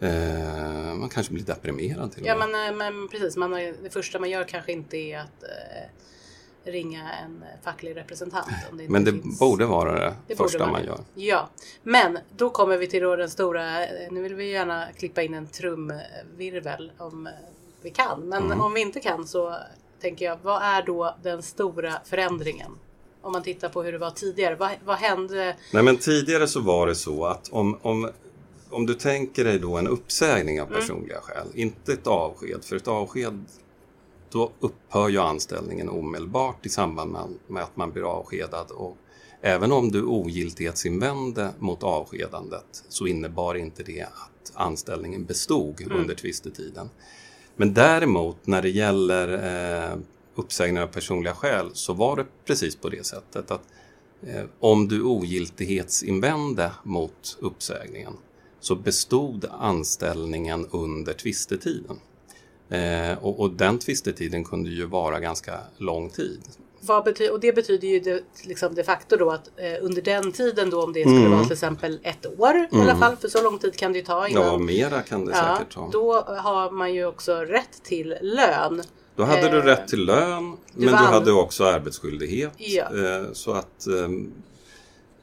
eh, 0.00 0.94
man 0.94 1.08
kanske 1.08 1.32
blir 1.32 1.44
deprimerad 1.44 2.12
till 2.12 2.22
och 2.22 2.28
Ja 2.28 2.36
med. 2.36 2.48
men, 2.48 2.68
eh, 2.68 2.76
men 2.76 3.08
precis, 3.08 3.36
man, 3.36 3.50
det 3.50 3.90
första 3.92 4.18
man 4.18 4.30
gör 4.30 4.44
kanske 4.44 4.72
inte 4.72 4.96
är 4.96 5.18
att 5.18 5.42
eh, 5.42 6.70
ringa 6.72 7.10
en 7.12 7.44
facklig 7.62 7.96
representant. 7.96 8.46
Om 8.70 8.76
det 8.78 8.88
Men 8.88 9.04
det 9.04 9.12
finns. 9.12 9.38
borde 9.38 9.66
vara 9.66 10.00
det, 10.00 10.14
Det 10.26 10.36
första 10.36 10.66
man 10.66 10.84
gör. 10.84 11.00
Ja, 11.14 11.48
men 11.82 12.18
då 12.36 12.50
kommer 12.50 12.76
vi 12.76 12.86
till 12.86 13.02
då 13.02 13.16
den 13.16 13.30
stora, 13.30 13.86
eh, 13.86 14.10
nu 14.12 14.22
vill 14.22 14.34
vi 14.34 14.50
gärna 14.50 14.86
klippa 14.96 15.22
in 15.22 15.34
en 15.34 15.46
trumvirvel 15.46 16.92
om 16.98 17.26
eh, 17.26 17.32
vi 17.82 17.90
kan. 17.90 18.20
Men 18.28 18.42
Mm. 18.44 18.60
om 18.60 18.72
vi 18.74 18.80
inte 18.80 19.00
kan 19.00 19.26
så 19.26 19.56
tänker 20.00 20.24
jag, 20.24 20.38
vad 20.42 20.62
är 20.62 20.82
då 20.82 21.14
den 21.22 21.42
stora 21.42 21.92
förändringen? 22.04 22.70
Om 23.28 23.32
man 23.32 23.42
tittar 23.42 23.68
på 23.68 23.82
hur 23.82 23.92
det 23.92 23.98
var 23.98 24.10
tidigare, 24.10 24.54
vad, 24.54 24.70
vad 24.84 24.96
hände? 24.96 25.56
Nej 25.72 25.82
men 25.82 25.96
tidigare 25.96 26.46
så 26.46 26.60
var 26.60 26.86
det 26.86 26.94
så 26.94 27.24
att 27.24 27.48
om, 27.48 27.78
om, 27.82 28.10
om 28.70 28.86
du 28.86 28.94
tänker 28.94 29.44
dig 29.44 29.58
då 29.58 29.76
en 29.76 29.88
uppsägning 29.88 30.60
av 30.60 30.66
Mm. 30.68 30.80
personliga 30.80 31.20
skäl, 31.20 31.46
inte 31.54 31.92
ett 31.92 32.06
avsked, 32.06 32.64
för 32.64 32.76
ett 32.76 32.88
avsked 32.88 33.44
då 34.30 34.52
upphör 34.60 35.08
ju 35.08 35.18
anställningen 35.18 35.88
omedelbart 35.88 36.66
i 36.66 36.68
samband 36.68 37.12
med, 37.12 37.22
med 37.46 37.62
att 37.62 37.76
man 37.76 37.92
blir 37.92 38.02
avskedad 38.12 38.70
och 38.70 38.96
även 39.40 39.72
om 39.72 39.90
du 39.92 40.02
ogiltighetsinvände 40.02 41.50
mot 41.58 41.82
avskedandet 41.82 42.84
så 42.88 43.06
innebar 43.06 43.54
inte 43.54 43.82
det 43.82 44.02
att 44.02 44.52
anställningen 44.54 45.24
bestod 45.24 45.80
Mm. 45.80 45.98
under 46.00 46.14
tvistetiden. 46.14 46.90
Men 47.56 47.74
däremot 47.74 48.46
när 48.46 48.62
det 48.62 48.70
gäller 48.70 49.28
eh, 49.92 49.98
uppsägning 50.38 50.82
av 50.82 50.86
personliga 50.86 51.34
skäl 51.34 51.70
så 51.74 51.92
var 51.92 52.16
det 52.16 52.24
precis 52.44 52.76
på 52.76 52.88
det 52.88 53.06
sättet 53.06 53.50
att 53.50 53.62
eh, 54.26 54.44
om 54.60 54.88
du 54.88 55.02
ogiltighetsinvände 55.02 56.72
mot 56.82 57.36
uppsägningen 57.40 58.12
så 58.60 58.74
bestod 58.74 59.44
anställningen 59.60 60.66
under 60.70 61.12
tvistetiden. 61.12 61.96
Eh, 62.70 63.18
och, 63.24 63.40
och 63.40 63.50
den 63.50 63.78
tvistetiden 63.78 64.44
kunde 64.44 64.70
ju 64.70 64.84
vara 64.86 65.20
ganska 65.20 65.58
lång 65.76 66.10
tid. 66.10 66.40
Vad 66.80 67.06
bety- 67.08 67.28
och 67.28 67.40
det 67.40 67.52
betyder 67.52 67.88
ju 67.88 68.00
de, 68.00 68.20
liksom 68.44 68.74
de 68.74 68.84
facto 68.84 69.16
då 69.16 69.30
att 69.30 69.50
eh, 69.56 69.84
under 69.84 70.02
den 70.02 70.32
tiden 70.32 70.70
då 70.70 70.82
om 70.84 70.92
det 70.92 71.00
skulle 71.02 71.16
Mm. 71.20 71.30
vara 71.32 71.42
till 71.44 71.52
exempel 71.52 71.98
ett 72.02 72.26
år 72.38 72.56
i 72.56 72.76
alla 72.80 72.96
fall, 72.96 73.16
för 73.16 73.28
så 73.28 73.42
lång 73.42 73.58
tid 73.58 73.76
kan 73.76 73.92
det 73.92 73.98
ju 73.98 74.04
ta 74.04 74.28
innan. 74.28 74.42
Ja, 74.42 74.58
mera 74.58 75.02
kan 75.02 75.24
det 75.24 75.32
Ja, 75.32 75.56
säkert 75.58 75.74
ta. 75.74 75.88
då 75.92 76.20
har 76.20 76.70
man 76.70 76.94
ju 76.94 77.06
också 77.06 77.34
rätt 77.36 77.82
till 77.82 78.14
lön. 78.22 78.82
Då 79.18 79.24
hade 79.24 79.48
du 79.48 79.58
Eh, 79.58 79.64
rätt 79.64 79.88
till 79.88 80.04
lön, 80.04 80.56
du 80.74 80.84
men 80.84 80.92
var 80.94 81.00
du 81.00 81.04
hade 81.06 81.32
också 81.32 81.64
arbetsskyldighet. 81.64 82.52
Ja. 82.56 82.84
Eh, 82.96 83.32
Så 83.32 83.52
att, 83.52 83.86
ehm, 83.86 84.32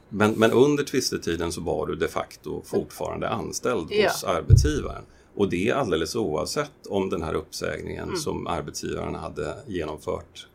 men, 0.08 0.32
men 0.32 0.50
under 0.52 0.84
tvistetiden 0.84 1.52
så 1.52 1.60
var 1.60 1.86
du 1.86 1.94
de 1.96 2.08
facto 2.08 2.62
fortfarande 2.64 3.28
anställd 3.28 3.86
Ja. 3.90 4.08
hos 4.10 4.24
arbetsgivaren. 4.24 5.02
Och 5.34 5.48
det 5.48 5.68
är 5.68 5.74
alldeles 5.74 6.16
oavsett 6.16 6.86
om 6.88 7.10
den 7.10 7.22
här 7.22 7.34
uppsägningen 7.34 8.04
Mm. 8.04 8.16
som 8.16 8.46
arbetsgivaren 8.46 9.14
hade 9.14 9.54
genomfört 9.66 10.46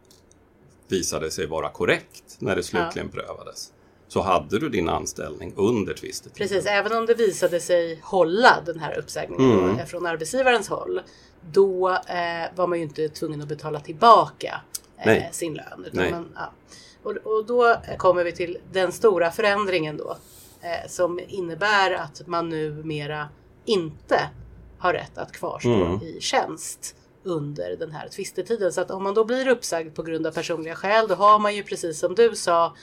visade 0.87 1.31
sig 1.31 1.47
vara 1.47 1.69
korrekt 1.69 2.23
när 2.39 2.55
det 2.55 2.63
slutligen 2.63 3.09
prövades. 3.09 3.71
Så 4.11 4.21
hade 4.21 4.59
du 4.59 4.69
din 4.69 4.89
anställning 4.89 5.53
under 5.57 5.93
tvistetiden. 5.93 6.37
Precis, 6.47 6.65
även 6.65 6.97
om 6.97 7.05
det 7.05 7.13
visade 7.13 7.59
sig 7.59 7.99
hålla 8.03 8.61
den 8.65 8.79
här 8.79 8.97
uppsägningen 8.97 9.59
Mm. 9.59 9.85
från 9.87 10.05
arbetsgivarens 10.05 10.69
håll. 10.69 11.01
Då 11.51 11.89
eh, 11.89 12.55
var 12.55 12.67
man 12.67 12.77
ju 12.77 12.83
inte 12.83 13.09
tvungen 13.09 13.41
att 13.41 13.47
betala 13.47 13.79
tillbaka 13.79 14.61
eh, 14.97 15.23
sin 15.31 15.53
lön. 15.53 15.85
Utan. 15.91 16.11
Man, 16.11 16.29
ja. 16.35 16.51
och, 17.03 17.11
och 17.11 17.45
då 17.45 17.75
kommer 17.97 18.23
vi 18.23 18.31
till 18.31 18.57
den 18.71 18.91
stora 18.91 19.31
förändringen 19.31 19.97
då. 19.97 20.17
Eh, 20.61 20.89
som 20.89 21.19
innebär 21.27 21.91
att 21.91 22.27
man 22.27 22.49
numera 22.49 23.29
inte 23.65 24.29
har 24.79 24.93
rätt 24.93 25.17
att 25.17 25.31
kvarstå 25.31 25.69
Mm. 25.69 26.01
i 26.01 26.17
tjänst 26.21 26.95
under 27.23 27.75
den 27.79 27.91
här 27.91 28.07
tvistetiden. 28.09 28.71
Så 28.73 28.81
att 28.81 28.91
om 28.91 29.03
man 29.03 29.13
då 29.13 29.23
blir 29.23 29.47
uppsagd 29.47 29.95
på 29.95 30.03
grund 30.03 30.27
av 30.27 30.31
personliga 30.31 30.75
skäl 30.75 31.07
då 31.07 31.15
har 31.15 31.39
man 31.39 31.55
ju 31.55 31.63
precis 31.63 31.99
som 31.99 32.15
du 32.15 32.35
sa 32.35 32.75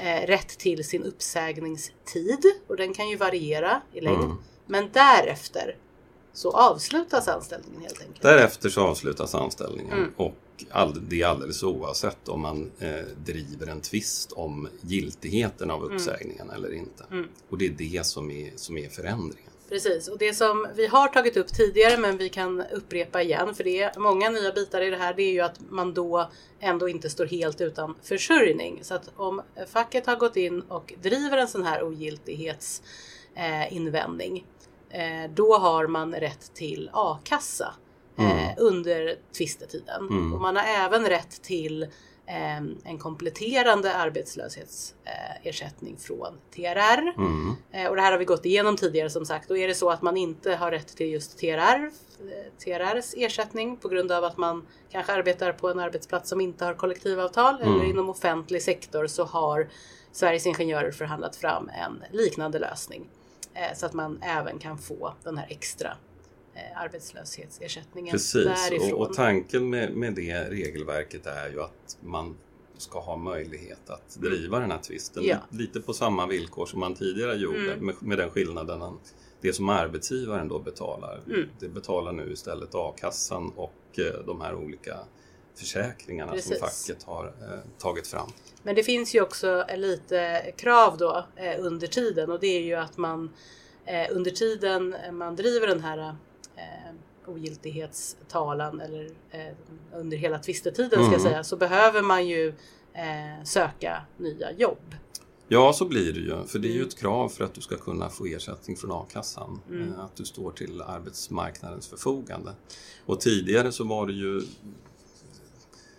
eh, 0.00 0.26
rätt 0.26 0.48
till 0.58 0.84
sin 0.84 1.02
uppsägningstid 1.04 2.44
och 2.66 2.76
den 2.76 2.94
kan 2.94 3.08
ju 3.08 3.16
variera 3.16 3.82
i 3.92 4.00
längd. 4.00 4.24
Mm. 4.24 4.36
Men 4.66 4.90
därefter 4.92 5.76
så 6.32 6.50
avslutas 6.50 7.28
anställningen 7.28 7.82
helt 7.82 8.00
enkelt. 8.00 8.22
Därefter 8.22 8.68
så 8.68 8.80
avslutas 8.80 9.34
anställningen 9.34 9.92
Mm. 9.92 10.12
och 10.16 10.34
all, 10.70 11.08
det 11.08 11.22
är 11.22 11.26
alldeles 11.26 11.62
oavsett 11.62 12.28
om 12.28 12.40
man 12.40 12.70
eh, 12.78 13.04
driver 13.24 13.66
en 13.66 13.80
tvist 13.80 14.32
om 14.32 14.68
giltigheten 14.80 15.70
av 15.70 15.84
uppsägningen 15.84 16.50
eller 16.50 16.72
inte. 16.74 17.04
Mm. 17.10 17.26
Och 17.48 17.58
det 17.58 17.66
är 17.66 17.70
det 17.70 18.06
som 18.06 18.30
är, 18.30 18.52
som 18.56 18.78
är 18.78 18.88
förändringen. 18.88 19.50
Precis, 19.68 20.08
och 20.08 20.18
det 20.18 20.34
som 20.34 20.66
vi 20.74 20.86
har 20.86 21.08
tagit 21.08 21.36
upp 21.36 21.54
tidigare 21.54 21.96
men 21.96 22.18
vi 22.18 22.28
kan 22.28 22.62
upprepa 22.72 23.22
igen 23.22 23.54
för 23.54 23.64
det 23.64 23.82
är 23.82 23.98
många 23.98 24.30
nya 24.30 24.52
bitar 24.52 24.80
i 24.80 24.90
det 24.90 24.96
här 24.96 25.14
det 25.14 25.22
är 25.22 25.32
ju 25.32 25.40
att 25.40 25.60
man 25.70 25.94
då 25.94 26.30
ändå 26.60 26.88
inte 26.88 27.10
står 27.10 27.26
helt 27.26 27.60
utan 27.60 27.94
försörjning. 28.02 28.78
Så 28.82 28.94
att 28.94 29.10
om 29.16 29.42
facket 29.72 30.06
har 30.06 30.16
gått 30.16 30.36
in 30.36 30.60
och 30.60 30.94
driver 31.02 31.38
en 31.38 31.48
sån 31.48 31.62
här 31.62 31.82
ogiltighetsinvändning 31.82 34.46
eh, 34.90 35.24
eh, 35.24 35.30
då 35.30 35.58
har 35.58 35.86
man 35.86 36.14
rätt 36.14 36.54
till 36.54 36.90
a-kassa 36.92 37.74
eh, 38.18 38.24
Mm. 38.48 38.54
under 38.58 39.16
tvistetiden. 39.36 40.08
Mm. 40.10 40.34
Och 40.34 40.40
man 40.40 40.56
har 40.56 40.64
även 40.64 41.06
rätt 41.06 41.42
till 41.42 41.86
en 42.84 42.98
kompletterande 42.98 43.94
arbetslöshetsersättning 43.94 45.96
från 45.98 46.38
TRR. 46.54 47.12
Mm. 47.16 47.54
Eh, 47.72 47.86
Och 47.90 47.96
det 47.96 48.02
här 48.02 48.12
har 48.12 48.18
vi 48.18 48.24
gått 48.24 48.44
igenom 48.46 48.76
tidigare 48.76 49.10
som 49.10 49.26
sagt. 49.26 49.50
Och 49.50 49.58
är 49.58 49.68
det 49.68 49.74
så 49.74 49.90
att 49.90 50.02
man 50.02 50.16
inte 50.16 50.54
har 50.54 50.70
rätt 50.70 50.96
till 50.96 51.12
just 51.12 51.38
TRR, 51.38 51.84
eh, 51.84 51.90
TRRs 52.64 53.14
ersättning 53.16 53.76
på 53.76 53.88
grund 53.88 54.12
av 54.12 54.24
att 54.24 54.36
man 54.36 54.66
kanske 54.90 55.12
arbetar 55.12 55.52
på 55.52 55.68
en 55.68 55.78
arbetsplats 55.80 56.28
som 56.30 56.40
inte 56.40 56.64
har 56.64 56.74
kollektivavtal 56.74 57.62
Mm. 57.62 57.74
eller 57.74 57.84
inom 57.84 58.10
offentlig 58.10 58.62
sektor 58.62 59.06
så 59.06 59.24
har 59.24 59.68
Sveriges 60.12 60.46
Ingenjörer 60.46 60.90
förhandlat 60.92 61.36
fram 61.36 61.68
en 61.68 62.04
liknande 62.12 62.58
lösning. 62.58 63.08
Eh, 63.54 63.76
Så 63.76 63.86
att 63.86 63.92
man 63.92 64.22
även 64.22 64.58
kan 64.58 64.78
få 64.78 65.14
den 65.24 65.38
här 65.38 65.46
extra 65.50 65.96
arbetslöshetsersättningen 66.76 68.12
Precis, 68.12 68.44
därifrån. 68.44 68.92
och, 68.92 69.06
och 69.08 69.14
tanken 69.14 69.70
med, 69.70 69.96
med 69.96 70.14
det 70.14 70.44
regelverket 70.50 71.26
är 71.26 71.50
ju 71.50 71.62
att 71.62 71.96
man 72.00 72.36
ska 72.76 73.00
ha 73.00 73.16
möjlighet 73.16 73.90
att 73.90 74.16
driva 74.20 74.58
den 74.60 74.70
här 74.70 74.78
tvisten 74.78 75.24
Ja. 75.24 75.36
lite 75.50 75.80
på 75.80 75.92
samma 75.92 76.26
villkor 76.26 76.66
som 76.66 76.80
man 76.80 76.94
tidigare 76.94 77.34
gjorde 77.36 77.72
Mm. 77.72 77.86
med, 77.86 77.94
med 78.00 78.18
den 78.18 78.30
skillnaden 78.30 78.82
att 78.82 79.14
det 79.40 79.52
som 79.52 79.68
arbetsgivaren 79.68 80.48
då 80.48 80.58
betalar, 80.58 81.20
Mm. 81.26 81.48
det 81.60 81.68
betalar 81.68 82.12
nu 82.12 82.32
istället 82.32 82.74
a-kassan 82.74 83.52
och 83.56 83.98
eh, 83.98 84.24
de 84.26 84.40
här 84.40 84.54
olika 84.54 84.96
försäkringarna 85.54 86.32
Precis. 86.32 86.58
som 86.58 86.68
facket 86.68 87.02
har 87.02 87.26
eh, 87.26 87.58
tagit 87.78 88.06
fram. 88.06 88.30
Men 88.62 88.74
det 88.74 88.82
finns 88.82 89.14
ju 89.14 89.20
också 89.22 89.64
eh, 89.68 89.76
lite 89.78 90.52
krav 90.56 90.98
då 90.98 91.24
eh, 91.36 91.54
under 91.66 91.86
tiden 91.86 92.30
och 92.30 92.40
det 92.40 92.46
är 92.46 92.62
ju 92.62 92.74
att 92.74 92.96
man 92.96 93.30
eh, 93.84 94.06
under 94.10 94.30
tiden 94.30 94.96
man 95.12 95.36
driver 95.36 95.66
den 95.66 95.80
här 95.80 96.16
eh, 96.58 96.94
ogiltighetstalan 97.30 98.80
eller 98.80 99.10
eh, 99.30 99.54
under 99.94 100.16
hela 100.16 100.38
tvistetiden 100.38 100.90
ska 101.04 101.14
Mm. 101.14 101.20
säga 101.20 101.44
så 101.44 101.56
behöver 101.56 102.02
man 102.02 102.26
ju 102.28 102.48
eh, 102.92 103.44
söka 103.44 104.02
nya 104.16 104.52
jobb. 104.52 104.94
Ja, 105.50 105.72
så 105.72 105.84
blir 105.84 106.12
det 106.12 106.20
ju. 106.20 106.46
För 106.46 106.58
det 106.58 106.68
är 106.68 106.72
ju 106.72 106.76
Mm. 106.76 106.88
ett 106.88 106.96
krav 106.98 107.28
för 107.28 107.44
att 107.44 107.54
du 107.54 107.60
ska 107.60 107.76
kunna 107.76 108.08
få 108.08 108.26
ersättning 108.26 108.76
från 108.76 108.92
a-kassan. 108.92 109.60
Mm. 109.68 109.92
eh, 109.92 110.00
Att 110.00 110.16
du 110.16 110.24
står 110.24 110.50
till 110.50 110.82
arbetsmarknadens 110.82 111.86
förfogande. 111.88 112.52
Och 113.06 113.20
tidigare 113.20 113.72
så 113.72 113.84
var 113.84 114.06
det 114.06 114.12
ju 114.12 114.42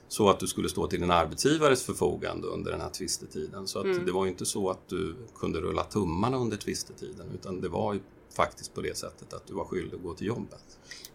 så 0.08 0.30
att 0.30 0.40
du 0.40 0.48
skulle 0.48 0.70
stå 0.70 0.88
till 0.88 1.00
din 1.00 1.12
arbetsgivares 1.12 1.84
förfogande 1.84 2.48
under 2.48 2.72
den 2.72 2.82
här 2.82 2.90
tvistetiden. 2.90 3.68
Så 3.68 3.80
att 3.80 3.86
Mm. 3.86 4.06
det 4.06 4.12
var 4.12 4.26
ju 4.26 4.32
inte 4.32 4.46
så 4.46 4.70
att 4.70 4.88
du 4.88 5.16
kunde 5.36 5.60
rulla 5.62 5.84
tummarna 5.84 6.38
under 6.38 6.58
tvistetiden 6.58 7.28
utan 7.34 7.62
det 7.62 7.70
var 7.70 7.94
ju 7.94 8.00
faktiskt 8.44 8.74
på 8.74 8.82
det 8.82 8.98
sättet 8.98 9.34
att 9.34 9.48
du 9.48 9.54
var 9.54 9.66
skyldig 9.66 9.98
att 9.98 10.04
gå 10.04 10.14
till 10.14 10.28
jobbet. 10.28 10.64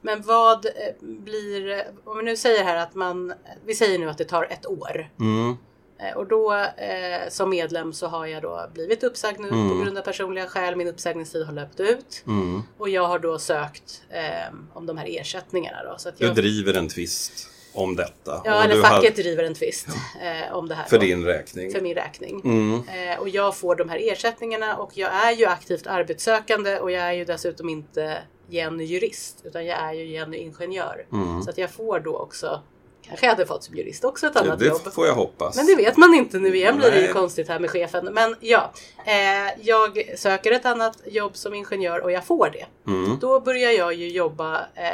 Men 0.01 0.23
vad 0.23 0.67
eh, 0.67 0.73
blir, 1.01 1.69
eh, 1.71 1.79
om 2.05 2.17
vi 2.19 2.23
nu 2.25 2.37
säger 2.37 2.65
här 2.65 2.77
att 2.77 2.95
man, 2.95 3.33
vi 3.67 3.75
säger 3.75 3.99
nu 3.99 4.11
att 4.11 4.19
det 4.19 4.25
tar 4.25 4.45
ett 4.51 4.67
år 4.67 5.11
Mm. 5.21 5.57
Eh, 5.99 6.17
Och 6.17 6.27
då 6.27 6.55
eh, 6.55 7.29
som 7.29 7.51
medlem 7.51 7.93
så 7.93 8.07
har 8.07 8.27
jag 8.27 8.43
då 8.43 8.71
blivit 8.75 9.03
uppsagd 9.05 9.41
nu 9.41 9.49
Mm. 9.49 9.69
på 9.69 9.85
grund 9.85 9.99
av 9.99 10.03
personliga 10.03 10.47
skäl. 10.47 10.77
Min 10.77 10.89
uppsägningstid 10.89 11.43
har 11.47 11.53
löpt 11.53 11.81
ut. 11.81 12.23
Mm. 12.27 12.63
Och 12.79 12.89
jag 12.89 13.07
har 13.07 13.19
då 13.19 13.39
sökt 13.39 14.03
eh, 14.11 14.55
om 14.75 14.87
de 14.87 14.99
här 14.99 15.07
ersättningarna 15.21 15.85
då. 15.85 15.95
Så 15.99 16.09
att 16.09 16.17
Du 16.19 16.27
jag, 16.27 16.35
driver 16.35 16.75
en 16.75 16.89
tvist 16.89 17.49
om 17.75 17.97
detta. 17.97 18.43
ja, 18.45 18.59
och 18.59 18.65
eller 18.65 18.83
facket 18.83 19.17
har- 19.17 19.23
driver 19.23 19.45
en 19.45 19.55
tvist 19.55 19.89
eh, 20.23 20.57
om 20.57 20.69
det 20.69 20.75
här. 20.75 20.85
För 20.85 20.97
då, 20.99 21.03
din 21.05 21.25
räkning. 21.25 21.73
för 21.73 21.81
min 21.81 21.95
räkning. 21.95 22.41
Mm. 22.45 22.83
Eh, 22.89 23.21
och 23.21 23.29
jag 23.29 23.57
får 23.57 23.75
de 23.77 23.89
här 23.89 24.13
ersättningarna 24.13 24.77
och 24.77 24.91
jag 24.95 25.15
är 25.15 25.33
ju 25.33 25.47
aktivt 25.47 25.87
arbetssökande 25.87 26.79
och 26.79 26.91
jag 26.91 27.03
är 27.03 27.13
ju 27.13 27.25
dessutom 27.25 27.69
inte 27.69 28.19
Jenny 28.49 28.85
jurist 28.85 29.41
utan 29.45 29.67
jag 29.67 29.79
är 29.79 29.93
ju 29.93 30.07
Jenny 30.07 30.37
ingenjör. 30.37 31.07
Mm. 31.13 31.43
Så 31.43 31.51
att 31.51 31.59
jag 31.59 31.71
får 31.71 32.01
då 32.01 32.17
också, 32.19 32.63
kanske 33.09 33.27
jag 33.27 33.31
hade 33.31 33.47
fått 33.47 33.65
som 33.65 33.75
jurist 33.77 34.05
också 34.05 34.27
ett 34.27 34.37
annat 34.37 34.59
Det 34.59 34.67
jobb. 34.67 34.93
får 34.93 35.07
jag 35.07 35.15
hoppas. 35.15 35.57
Men 35.57 35.67
det 35.67 35.75
vet 35.75 35.97
man 35.97 36.15
inte 36.15 36.39
nu 36.39 36.57
igen 36.57 36.77
blir 36.77 36.91
det 36.91 37.07
ju 37.07 37.13
konstigt 37.13 37.49
här 37.49 37.59
med 37.61 37.71
chefen. 37.71 38.09
Men 38.15 38.37
ja, 38.41 38.73
eh, 39.07 39.61
jag 39.67 40.13
söker 40.19 40.53
ett 40.53 40.67
annat 40.67 40.99
jobb 41.07 41.37
som 41.37 41.55
ingenjör 41.55 42.01
och 42.01 42.13
jag 42.13 42.25
får 42.25 42.51
det. 42.51 42.91
Mm. 42.91 43.17
Då 43.21 43.41
börjar 43.41 43.71
jag 43.71 43.95
ju 43.95 44.09
jobba 44.09 44.57
eh, 44.75 44.91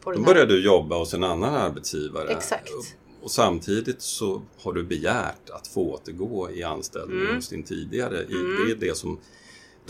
på 0.00 0.10
Då 0.10 0.16
den 0.16 0.24
här... 0.24 0.34
börjar 0.34 0.46
du 0.46 0.64
jobba 0.64 0.96
hos 0.98 1.14
en 1.14 1.24
annan 1.24 1.54
arbetsgivare. 1.54 2.28
Exakt. 2.28 2.70
Och 3.22 3.30
samtidigt 3.30 4.02
så 4.02 4.42
har 4.62 4.72
du 4.72 4.82
begärt 4.82 5.50
att 5.50 5.66
få 5.66 5.92
återgå 5.94 6.50
i 6.50 6.62
anställning 6.62 7.20
Mm. 7.20 7.34
hos 7.36 7.48
din 7.48 7.62
tidigare. 7.62 8.18
Mm. 8.22 8.66
Det 8.66 8.72
är 8.72 8.88
det 8.88 8.96
som 8.96 9.18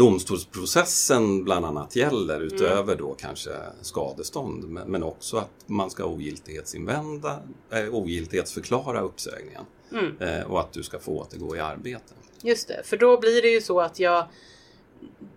domstolsprocessen 0.01 1.45
bland 1.45 1.67
annat 1.67 1.97
gäller 1.97 2.41
utöver 2.41 2.97
då 2.97 3.15
kanske 3.15 3.51
skadestånd. 3.81 4.65
Men, 4.87 5.03
också 5.03 5.37
att 5.37 5.51
man 5.67 5.91
ska 5.91 6.05
ogiltighetsinvända, 6.05 7.39
äh, 7.71 7.95
ogiltighetsförklara 7.95 9.01
uppsägningen. 9.01 9.63
Mm, 9.93 10.17
Eh, 10.21 10.51
och 10.51 10.61
att 10.61 10.73
du 10.73 10.83
ska 10.83 10.99
få 10.99 11.13
återgå 11.19 11.57
i 11.57 11.59
arbete. 11.61 12.15
just 12.43 12.69
det, 12.69 12.83
för 12.85 12.97
då 12.97 13.21
blir 13.21 13.43
det 13.43 13.49
ju 13.49 13.61
så 13.61 13.81
att 13.81 13.99
jag... 14.01 14.25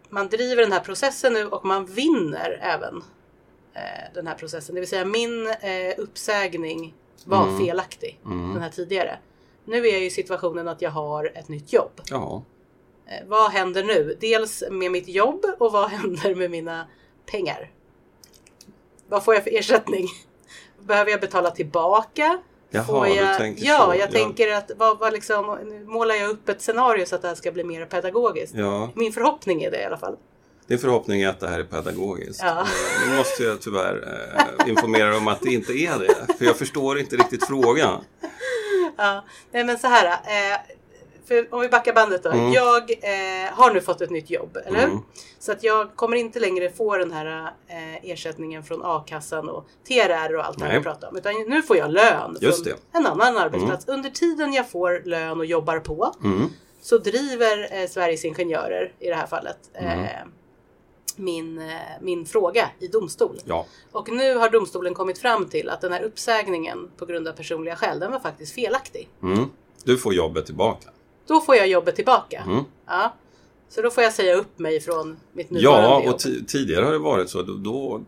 Man 0.10 0.28
driver 0.28 0.62
den 0.64 0.72
här 0.72 0.80
processen 0.80 1.34
nu 1.34 1.46
och 1.48 1.66
man 1.66 1.86
vinner 1.86 2.60
även 2.62 2.98
eh, 3.74 4.14
den 4.14 4.28
här 4.28 4.36
processen. 4.36 4.76
Det 4.76 4.82
vill 4.82 4.90
säga 4.90 5.06
min 5.06 5.48
eh, 5.48 5.94
uppsägning 5.98 6.94
var 7.26 7.44
Mm. 7.48 7.60
felaktig, 7.66 8.20
Mm. 8.26 8.54
den 8.54 8.62
här 8.64 8.70
tidigare. 8.70 9.18
Nu 9.66 9.88
är 9.88 9.94
jag 9.94 10.04
i 10.06 10.10
situationen 10.10 10.68
att 10.68 10.82
jag 10.82 10.92
har 10.92 11.32
ett 11.36 11.48
nytt 11.50 11.74
jobb. 11.74 12.02
Ja, 12.10 12.44
vad 13.28 13.52
händer 13.52 13.84
nu? 13.84 14.18
Dels 14.22 14.64
med 14.72 14.92
mitt 14.92 15.08
jobb 15.08 15.46
och 15.60 15.72
vad 15.72 15.90
händer 15.90 16.36
med 16.36 16.52
mina 16.52 16.88
pengar? 17.32 17.70
Vad 19.10 19.24
får 19.26 19.34
jag 19.34 19.44
för 19.44 19.52
ersättning? 19.60 20.08
Behöver 20.80 21.12
jag 21.12 21.22
betala 21.22 21.52
tillbaka? 21.52 22.40
Jaha, 22.70 22.84
Får 22.84 23.06
du 23.06 23.14
jag... 23.14 23.38
tänker 23.38 23.66
ja, 23.66 23.78
så. 23.86 24.00
jag 24.00 24.08
Ja. 24.10 24.12
tänker 24.12 24.54
att 24.54 24.72
vad, 24.78 25.00
vad 25.00 25.14
liksom, 25.14 25.58
nu 25.66 25.86
målar 25.86 26.16
jag 26.16 26.30
upp 26.30 26.50
ett 26.50 26.62
scenario 26.62 27.06
så 27.06 27.16
att 27.16 27.22
det 27.22 27.28
här 27.28 27.36
ska 27.36 27.52
bli 27.52 27.64
mer 27.64 27.86
pedagogiskt. 27.86 28.56
ja. 28.56 28.90
Min 28.96 29.14
förhoppning 29.14 29.64
är 29.64 29.72
det 29.72 29.82
i 29.82 29.86
alla 29.86 29.98
fall. 29.98 30.18
Din 30.68 30.80
förhoppning 30.80 31.22
är 31.22 31.30
att 31.30 31.40
det 31.40 31.48
här 31.48 31.60
är 31.60 31.64
pedagogiskt. 31.64 32.42
Ja. 32.44 32.60
Eh, 32.62 33.10
Nu 33.10 33.18
måste 33.18 33.44
jag 33.44 33.62
tyvärr 33.62 34.24
eh, 34.64 34.70
informera 34.70 35.18
om 35.18 35.28
att 35.28 35.42
det 35.42 35.54
inte 35.54 35.74
är 35.74 36.00
det. 36.00 36.34
För 36.38 36.46
jag 36.46 36.58
förstår 36.58 37.00
inte 37.00 37.16
riktigt 37.16 37.48
frågan. 37.48 38.04
Ja, 38.98 39.24
nej 39.52 39.64
men 39.64 39.78
så 39.80 39.88
här. 39.88 40.06
Eh, 40.06 40.60
för 41.26 41.54
om 41.54 41.62
vi 41.62 41.70
backar 41.70 41.94
bandet 41.94 42.24
då. 42.24 42.30
Mm. 42.30 42.52
Jag 42.52 42.92
eh, 42.92 43.52
har 43.54 43.74
nu 43.74 43.82
fått 43.82 44.02
ett 44.02 44.10
nytt 44.10 44.30
jobb, 44.30 44.58
eller 44.66 44.80
hur? 44.80 44.86
Mm. 44.88 45.00
Så 45.40 45.52
att 45.52 45.64
jag 45.64 45.96
kommer 45.96 46.18
inte 46.18 46.40
längre 46.40 46.70
få 46.70 46.98
den 46.98 47.12
här 47.12 47.52
eh, 47.68 48.12
ersättningen 48.12 48.64
från 48.64 48.82
a-kassan 48.84 49.50
och 49.50 49.68
TRR 49.88 50.36
och 50.36 50.46
allt 50.46 50.60
det 50.60 50.66
här 50.66 50.78
vi 50.78 50.84
pratar 50.84 51.08
om. 51.10 51.18
Utan 51.18 51.34
nu 51.48 51.62
får 51.62 51.78
jag 51.78 51.92
lön 51.92 52.38
Just 52.42 52.64
från 52.64 52.74
det. 52.92 52.98
en 52.98 53.06
annan 53.06 53.38
arbetsplats. 53.38 53.88
Under 53.88 54.10
tiden 54.10 54.54
jag 54.54 54.70
får 54.70 55.02
lön 55.06 55.40
och 55.40 55.46
jobbar 55.46 55.80
på 55.80 56.14
Mm. 56.24 56.50
så 56.82 56.98
driver 56.98 57.82
eh, 57.82 57.88
Sveriges 57.90 58.26
Ingenjörer 58.26 58.94
i 59.00 59.08
det 59.10 59.16
här 59.16 59.28
fallet 59.28 59.58
eh, 59.74 59.94
Mm. 59.94 60.30
min, 61.16 61.60
eh, 61.70 61.76
min 62.02 62.26
fråga 62.26 62.70
i 62.80 62.88
domstol. 62.88 63.40
Ja, 63.46 63.66
Och 63.92 64.10
nu 64.12 64.36
har 64.36 64.50
domstolen 64.50 64.94
kommit 64.94 65.18
fram 65.20 65.46
till 65.50 65.70
att 65.70 65.82
den 65.82 65.92
här 65.94 66.02
uppsägningen 66.04 66.92
på 66.98 67.06
grund 67.06 67.28
av 67.28 67.34
personliga 67.34 67.76
skäl, 67.76 68.00
den 68.00 68.12
var 68.12 68.20
faktiskt 68.20 68.54
felaktig. 68.56 69.10
mm. 69.24 69.46
du 69.84 69.98
får 69.98 70.14
jobbet 70.14 70.46
tillbaka. 70.46 70.90
Då 71.28 71.42
får 71.42 71.56
jag 71.56 71.68
jobbet 71.68 71.96
tillbaka. 71.96 72.44
Mm. 72.48 72.64
Ja. 72.86 73.14
Så 73.70 73.82
då 73.82 73.90
får 73.90 74.04
jag 74.04 74.14
säga 74.14 74.36
upp 74.36 74.60
mig 74.60 74.80
från 74.82 75.18
mitt 75.34 75.50
nuvarande 75.50 75.88
Ja, 75.88 76.04
jobb. 76.04 76.14
och 76.14 76.20
ti- 76.20 76.46
tidigare 76.46 76.86
har 76.86 76.92
det 76.92 76.98
varit 76.98 77.30
så. 77.30 77.42
Då, 77.42 77.54
då, 77.54 78.02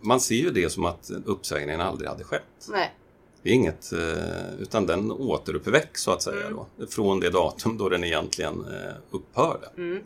man 0.00 0.20
ser 0.20 0.34
ju 0.34 0.50
det 0.50 0.70
som 0.72 0.84
att 0.84 1.10
uppsägningen 1.24 1.80
aldrig 1.80 2.08
hade 2.08 2.24
skett. 2.24 2.42
Nej. 2.68 2.94
Det 3.42 3.50
är 3.50 3.54
inget, 3.54 3.92
eh, 3.92 4.54
utan 4.60 4.86
den 4.86 5.10
återuppväcks 5.12 6.02
så 6.02 6.10
att 6.10 6.22
säga 6.22 6.46
Mm. 6.46 6.58
då, 6.78 6.86
från 6.86 7.20
det 7.20 7.30
datum 7.30 7.78
då 7.78 7.88
den 7.88 8.04
egentligen 8.04 8.64
eh, 8.64 8.92
upphörde. 9.10 9.68
Mm. 9.76 10.02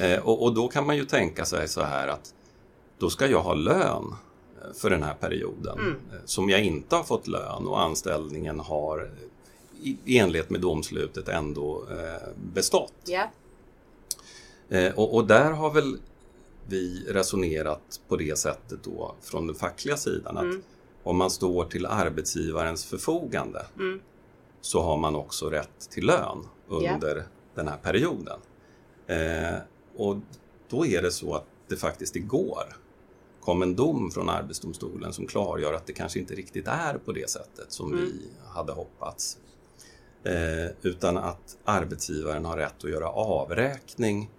Eh, 0.00 0.18
och, 0.26 0.42
och 0.42 0.54
då 0.54 0.68
kan 0.68 0.86
man 0.86 0.96
ju 0.96 1.04
tänka 1.04 1.44
sig 1.44 1.68
så 1.68 1.82
här 1.82 2.08
att 2.08 2.34
då 2.98 3.10
ska 3.10 3.26
jag 3.26 3.42
ha 3.42 3.54
lön 3.54 4.14
för 4.74 4.90
den 4.90 5.02
här 5.02 5.14
perioden 5.14 5.78
Mm. 5.78 5.94
som 6.24 6.50
jag 6.50 6.64
inte 6.64 6.96
har 6.96 7.02
fått 7.04 7.26
lön 7.26 7.66
och 7.66 7.80
anställningen 7.80 8.60
har 8.60 9.10
i, 9.82 10.18
enlighet 10.18 10.50
med 10.50 10.60
domslutet 10.60 11.28
ändå 11.28 11.86
eh, 11.90 12.28
bestått. 12.52 12.92
Eh, 14.68 14.94
och, 14.94 15.14
och 15.14 15.26
där 15.26 15.50
har 15.50 15.70
väl 15.70 15.98
vi 16.68 17.04
resonerat 17.08 18.00
på 18.08 18.16
det 18.16 18.38
sättet 18.38 18.78
då 18.84 19.14
från 19.22 19.46
den 19.46 19.56
fackliga 19.56 19.96
sidan 19.96 20.36
att 20.36 20.42
Mm. 20.44 20.62
om 21.02 21.16
man 21.16 21.30
står 21.30 21.64
till 21.64 21.86
arbetsgivarens 21.86 22.84
förfogande 22.84 23.66
Mm. 23.76 24.00
så 24.60 24.82
har 24.82 24.96
man 24.96 25.16
också 25.16 25.50
rätt 25.50 25.90
till 25.90 26.06
lön 26.06 26.44
under 26.68 27.24
den 27.54 27.68
här 27.68 27.76
perioden. 27.76 28.38
Eh, 29.06 29.58
och 29.96 30.16
då 30.68 30.86
är 30.86 31.02
det 31.02 31.10
så 31.12 31.34
att 31.34 31.44
det 31.68 31.76
faktiskt 31.76 32.16
igår 32.16 32.76
kom 33.40 33.62
en 33.62 33.76
dom 33.76 34.10
från 34.10 34.28
Arbetsdomstolen 34.28 35.12
som 35.12 35.26
klargör 35.26 35.72
att 35.72 35.86
det 35.86 35.92
kanske 35.92 36.18
inte 36.18 36.34
riktigt 36.34 36.68
är 36.68 36.98
på 37.04 37.12
det 37.12 37.30
sättet 37.30 37.72
som 37.72 37.92
Mm. 37.92 38.04
vi 38.04 38.20
hade 38.54 38.72
hoppats. 38.72 39.38
Eh, 40.26 40.70
utan 40.82 41.16
att 41.16 41.56
arbetsgivaren 41.64 42.44
har 42.44 42.56
rätt 42.56 42.84
att 42.84 42.90
göra 42.90 43.08
avräkning 43.08 44.30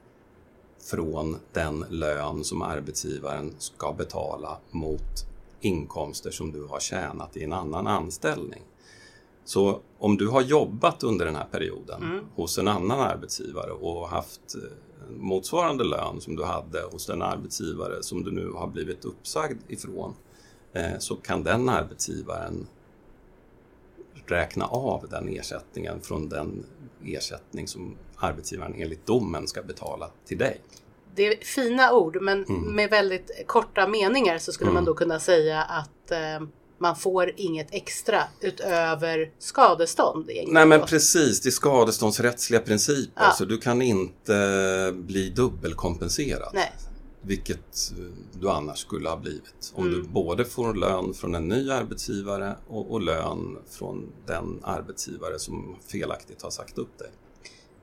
från 0.92 1.38
den 1.54 1.86
lön 1.90 2.44
som 2.44 2.62
arbetsgivaren 2.62 3.54
ska 3.58 3.94
betala 3.94 4.58
mot 4.72 5.26
inkomster 5.62 6.32
som 6.32 6.52
du 6.52 6.66
har 6.66 6.80
tjänat 6.80 7.38
i 7.38 7.44
en 7.44 7.54
annan 7.54 7.88
anställning. 7.88 8.62
Så 9.46 9.80
om 10.00 10.18
du 10.18 10.28
har 10.28 10.42
jobbat 10.42 11.04
under 11.04 11.26
den 11.26 11.36
här 11.36 11.48
perioden 11.52 12.04
Mm. 12.04 12.26
hos 12.36 12.58
en 12.58 12.68
annan 12.68 13.00
arbetsgivare 13.00 13.72
och 13.72 14.10
haft 14.10 14.56
eh, 14.56 15.18
motsvarande 15.18 15.84
lön 15.84 16.22
som 16.22 16.36
du 16.36 16.44
hade 16.44 16.82
hos 16.92 17.06
den 17.06 17.22
arbetsgivare 17.22 18.04
som 18.04 18.24
du 18.24 18.32
nu 18.32 18.52
har 18.52 18.68
blivit 18.68 19.06
uppsagd 19.06 19.62
ifrån 19.68 20.14
eh, 20.74 20.98
så 21.00 21.16
kan 21.16 21.44
den 21.44 21.70
arbetsgivaren 21.70 22.68
räkna 24.32 24.66
av 24.66 25.08
den 25.10 25.28
ersättningen 25.30 26.02
från 26.02 26.30
den 26.30 26.66
ersättning 27.06 27.68
som 27.68 27.96
arbetsgivaren 28.18 28.74
enligt 28.78 29.06
domen 29.06 29.48
ska 29.48 29.64
betala 29.64 30.10
till 30.28 30.38
dig. 30.38 30.62
Det 31.16 31.28
är 31.28 31.46
fina 31.46 31.94
ord 31.94 32.18
men 32.22 32.46
Mm. 32.46 32.76
med 32.76 32.90
väldigt 32.90 33.32
korta 33.48 33.88
meningar 33.88 34.38
så 34.38 34.52
skulle 34.52 34.70
Mm. 34.70 34.74
man 34.76 34.86
då 34.86 34.94
kunna 34.94 35.20
säga 35.20 35.62
att 35.64 36.12
eh, 36.12 36.48
man 36.80 36.96
får 36.96 37.32
inget 37.36 37.68
extra 37.72 38.24
utöver 38.42 39.32
skadestånd. 39.40 40.30
Nej 40.48 40.66
men 40.66 40.82
precis, 40.82 41.42
det 41.42 41.50
är 41.50 41.52
skadeståndsrättsliga 41.52 42.60
principer 42.62 43.24
Ja. 43.24 43.32
så 43.32 43.46
du 43.46 43.58
kan 43.58 43.82
inte 43.82 44.92
bli 44.96 45.30
dubbelkompenserad. 45.30 46.50
Nej. 46.54 46.72
Vilket 47.28 47.92
eh, 47.98 48.04
du 48.40 48.50
annars 48.50 48.80
skulle 48.80 49.10
ha 49.10 49.18
blivit. 49.18 49.74
Om 49.76 49.88
Mm. 49.88 50.02
du 50.02 50.08
både 50.08 50.46
får 50.46 50.74
lön 50.74 51.14
från 51.14 51.36
en 51.36 51.48
ny 51.48 51.72
arbetsgivare 51.72 52.56
och, 52.68 52.92
och 52.92 53.02
lön 53.02 53.58
från 53.70 54.12
den 54.26 54.60
arbetsgivare 54.64 55.40
som 55.40 55.76
felaktigt 55.88 56.42
har 56.42 56.50
sagt 56.50 56.78
upp 56.78 56.98
dig. 56.98 57.10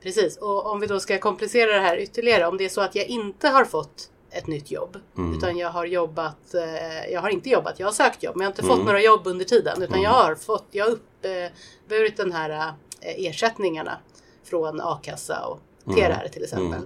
Precis, 0.02 0.36
och 0.36 0.66
om 0.66 0.80
vi 0.80 0.86
då 0.86 1.00
ska 1.00 1.18
komplicera 1.18 1.72
det 1.74 1.80
här 1.80 1.96
ytterligare. 1.98 2.46
Om 2.46 2.56
det 2.56 2.64
är 2.64 2.68
så 2.68 2.80
att 2.80 2.94
jag 2.94 3.06
inte 3.06 3.48
har 3.48 3.64
fått 3.64 4.10
ett 4.30 4.46
nytt 4.46 4.70
jobb. 4.70 4.96
Mm. 5.18 5.38
Utan 5.38 5.56
jag 5.58 5.70
har 5.70 5.84
jobbat, 5.86 6.54
eh, 6.54 7.12
jag 7.12 7.20
har 7.20 7.28
inte 7.28 7.48
jobbat, 7.50 7.78
jag 7.80 7.86
har 7.86 7.92
sökt 7.92 8.22
jobb. 8.22 8.36
Men 8.36 8.44
jag 8.44 8.48
har 8.48 8.52
inte 8.52 8.62
Mm. 8.62 8.76
fått 8.76 8.84
några 8.86 9.02
jobb 9.02 9.26
under 9.26 9.44
tiden. 9.44 9.82
Utan 9.82 9.94
Mm. 9.94 10.02
jag 10.02 10.10
har 10.10 10.34
fått, 10.34 10.64
jag 10.70 10.84
har 10.84 10.92
uppburit 10.92 12.16
den 12.16 12.32
här 12.32 12.50
eh, 12.50 13.26
ersättningarna 13.26 13.98
från 14.44 14.80
a-kassa 14.80 15.46
och 15.46 15.58
Mm. 15.86 15.96
TRR 15.96 16.28
till 16.28 16.42
exempel. 16.42 16.80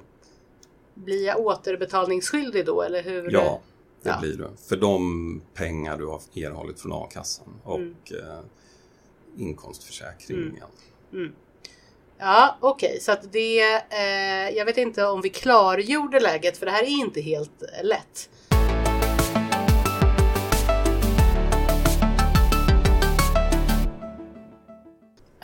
Mm. 0.99 1.05
Blir 1.05 1.27
jag 1.27 1.41
återbetalningsskyldig 1.41 2.67
då 2.67 2.83
eller 2.83 3.03
hur? 3.03 3.31
Ja, 3.31 3.61
det 4.03 4.09
Ja. 4.09 4.19
blir 4.21 4.37
du. 4.37 4.49
För 4.69 4.77
de 4.77 5.43
pengar 5.55 5.99
du 5.99 6.07
har 6.07 6.21
erhållit 6.35 6.81
från 6.81 6.93
a-kassan 6.93 7.61
och 7.65 7.79
Mm. 7.79 7.95
eh, 8.11 8.41
inkomstförsäkringen. 9.37 10.55
Ja, 12.19 12.57
okej, 12.61 12.99
så 13.01 13.13
att 13.13 13.33
det, 13.33 13.61
eh, 13.91 14.51
jag 14.57 14.65
vet 14.65 14.77
inte 14.77 15.07
om 15.07 15.21
vi 15.21 15.29
klargjorde 15.29 16.21
läget 16.21 16.57
för 16.59 16.67
det 16.67 16.73
här 16.73 16.83
är 16.83 17.01
inte 17.01 17.21
helt 17.21 17.63
eh, 17.63 17.85
lätt. 17.85 18.31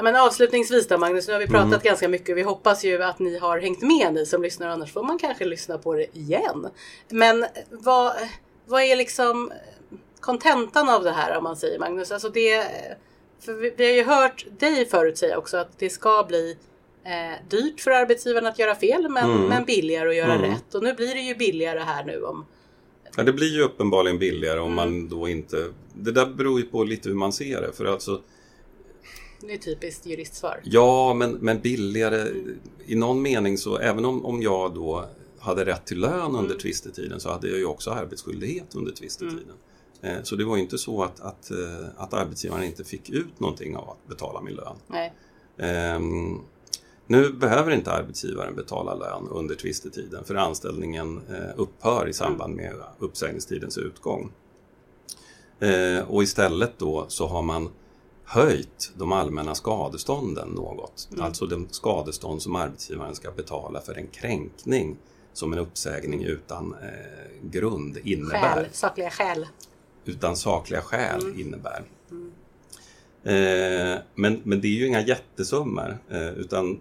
Men 0.02 0.16
avslutningsvis 0.16 0.88
då 0.88 0.98
Magnus, 0.98 1.26
nu 1.26 1.32
har 1.32 1.40
vi 1.40 1.46
pratat 1.46 1.66
Mm. 1.66 1.80
ganska 1.82 2.08
mycket. 2.08 2.36
Vi 2.36 2.42
hoppas 2.42 2.84
ju 2.84 3.02
att 3.02 3.18
ni 3.18 3.38
har 3.38 3.58
hängt 3.58 3.82
med 3.82 4.12
ni 4.14 4.26
som 4.26 4.42
lyssnar, 4.42 4.68
annars 4.68 4.92
får 4.92 5.02
man 5.02 5.18
kanske 5.18 5.44
lyssna 5.44 5.78
på 5.78 5.94
det 5.94 6.16
igen. 6.18 6.66
Men 7.08 7.46
vad, 7.70 8.12
vad 8.66 8.82
är 8.82 8.96
liksom 8.96 9.52
kontentan 10.20 10.88
av 10.88 11.02
det 11.04 11.10
här 11.12 11.36
om 11.38 11.44
man 11.44 11.56
säger 11.56 11.78
Magnus? 11.78 12.10
Alltså 12.12 12.28
det, 12.28 12.66
för 13.40 13.52
vi, 13.52 13.74
vi 13.76 13.84
har 13.86 13.92
ju 13.92 14.04
hört 14.04 14.46
dig 14.58 14.86
förut 14.86 15.18
säga 15.18 15.38
också 15.38 15.56
att 15.56 15.78
det 15.78 15.90
ska 15.90 16.24
bli 16.28 16.56
eh, 17.04 17.48
dyrt 17.50 17.80
för 17.80 17.90
arbetsgivaren 17.90 18.46
att 18.46 18.58
göra 18.58 18.74
fel 18.74 19.08
men, 19.08 19.30
Mm. 19.30 19.42
men 19.48 19.64
billigare 19.64 20.08
att 20.08 20.16
göra 20.16 20.34
Mm. 20.34 20.50
rätt. 20.50 20.74
Och 20.74 20.82
nu 20.82 20.94
blir 20.94 21.14
det 21.14 21.20
ju 21.20 21.34
billigare 21.34 21.78
här 21.78 22.04
nu 22.04 22.22
om 22.22 22.46
Ja, 23.16 23.22
det 23.22 23.32
blir 23.32 23.54
ju 23.56 23.62
uppenbarligen 23.62 24.18
billigare 24.18 24.58
om 24.60 24.72
Mm. 24.72 24.74
man 24.76 25.08
då 25.08 25.28
inte... 25.28 25.56
Det 25.94 26.12
där 26.12 26.26
beror 26.26 26.60
ju 26.60 26.66
på 26.66 26.84
lite 26.84 27.08
hur 27.08 27.16
man 27.16 27.32
ser 27.32 27.60
det. 27.60 27.72
För 27.72 27.84
alltså, 27.84 28.20
det 29.46 29.52
är 29.54 29.58
typiskt 29.58 30.06
juristsvar. 30.06 30.60
ja, 30.64 31.14
men, 31.14 31.32
men 31.32 31.60
billigare 31.60 32.28
i 32.86 32.94
någon 32.94 33.22
mening 33.22 33.58
så 33.58 33.78
även 33.78 34.04
om, 34.04 34.24
om 34.26 34.42
jag 34.42 34.74
då 34.74 35.04
hade 35.38 35.64
rätt 35.64 35.86
till 35.86 36.00
lön 36.00 36.26
under 36.30 36.38
Mm. 36.44 36.58
tvistetiden 36.58 37.20
så 37.20 37.30
hade 37.30 37.48
jag 37.48 37.58
ju 37.58 37.64
också 37.66 37.90
arbetsskyldighet 37.90 38.74
under 38.74 38.92
tvistetiden. 38.92 39.52
Eh, 40.02 40.16
Så 40.22 40.36
det 40.36 40.44
var 40.44 40.56
ju 40.56 40.62
inte 40.62 40.78
så 40.78 41.02
att, 41.02 41.20
att, 41.20 41.50
eh, 41.50 41.86
att 41.96 42.14
arbetsgivaren 42.14 42.64
inte 42.64 42.84
fick 42.84 43.10
ut 43.10 43.40
någonting 43.40 43.76
av 43.76 43.90
att 43.90 44.08
betala 44.08 44.40
min 44.40 44.54
lön. 44.54 44.76
Nej. 44.86 45.12
Ehm, 45.58 46.38
nu 47.06 47.32
behöver 47.32 47.70
inte 47.72 47.92
arbetsgivaren 47.92 48.54
betala 48.54 48.94
lön 48.94 49.28
under 49.30 49.54
tvistetiden 49.54 50.24
för 50.24 50.34
anställningen 50.34 51.20
eh, 51.30 51.50
upphör 51.56 52.08
i 52.08 52.12
samband 52.12 52.54
med 52.56 52.74
uppsägningstidens 52.98 53.78
utgång. 53.78 54.32
Eh, 55.60 55.98
och 56.10 56.22
istället 56.22 56.78
då 56.78 57.04
så 57.08 57.26
har 57.26 57.42
man 57.42 57.68
höjt 58.24 58.92
de 58.96 59.12
allmänna 59.12 59.54
skadestånden 59.54 60.48
något. 60.48 61.08
Mm. 61.12 61.24
Alltså 61.24 61.46
de 61.46 61.68
skadestånd 61.70 62.42
som 62.42 62.56
arbetsgivaren 62.56 63.14
ska 63.14 63.30
betala 63.30 63.80
för 63.80 63.94
en 63.98 64.06
kränkning 64.06 64.96
som 65.32 65.52
en 65.52 65.58
uppsägning 65.58 66.24
utan 66.24 66.74
eh, 66.82 67.48
grund 67.50 67.98
innebär 68.04 68.54
Skäl, 68.54 68.66
sakliga 68.72 69.10
skäl. 69.10 69.46
utan 70.04 70.36
sakliga 70.36 70.80
skäl 70.82 71.22
Mm. 71.22 71.40
innebär. 71.40 71.82
Mm. 72.10 72.32
Eh, 73.24 73.98
men, 74.14 74.40
men 74.44 74.60
det 74.60 74.68
är 74.68 74.72
ju 74.72 74.86
inga 74.86 75.00
jättesummor 75.00 75.98
eh, 76.10 76.28
utan 76.28 76.80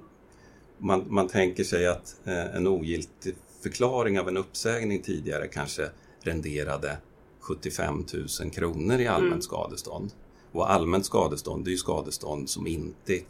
man, 0.77 1.05
man 1.07 1.27
tänker 1.27 1.63
sig 1.63 1.87
att 1.87 2.15
eh, 2.25 2.55
en 2.55 2.67
ogiltig 2.67 3.35
förklaring 3.63 4.19
av 4.19 4.27
en 4.27 4.37
uppsägning 4.37 5.01
tidigare 5.01 5.47
kanske 5.47 5.89
renderade 6.21 6.97
75 7.39 8.05
000 8.41 8.51
kronor 8.51 8.99
i 8.99 9.07
allmänt 9.07 9.31
mm. 9.31 9.41
skadestånd. 9.41 10.11
Och 10.53 10.71
allmänt 10.71 11.05
skadestånd 11.05 11.65
det 11.65 11.69
är 11.69 11.71
ju 11.71 11.77
skadestånd 11.77 12.49
som 12.49 12.67
inte 12.67 13.13
är 13.13 13.21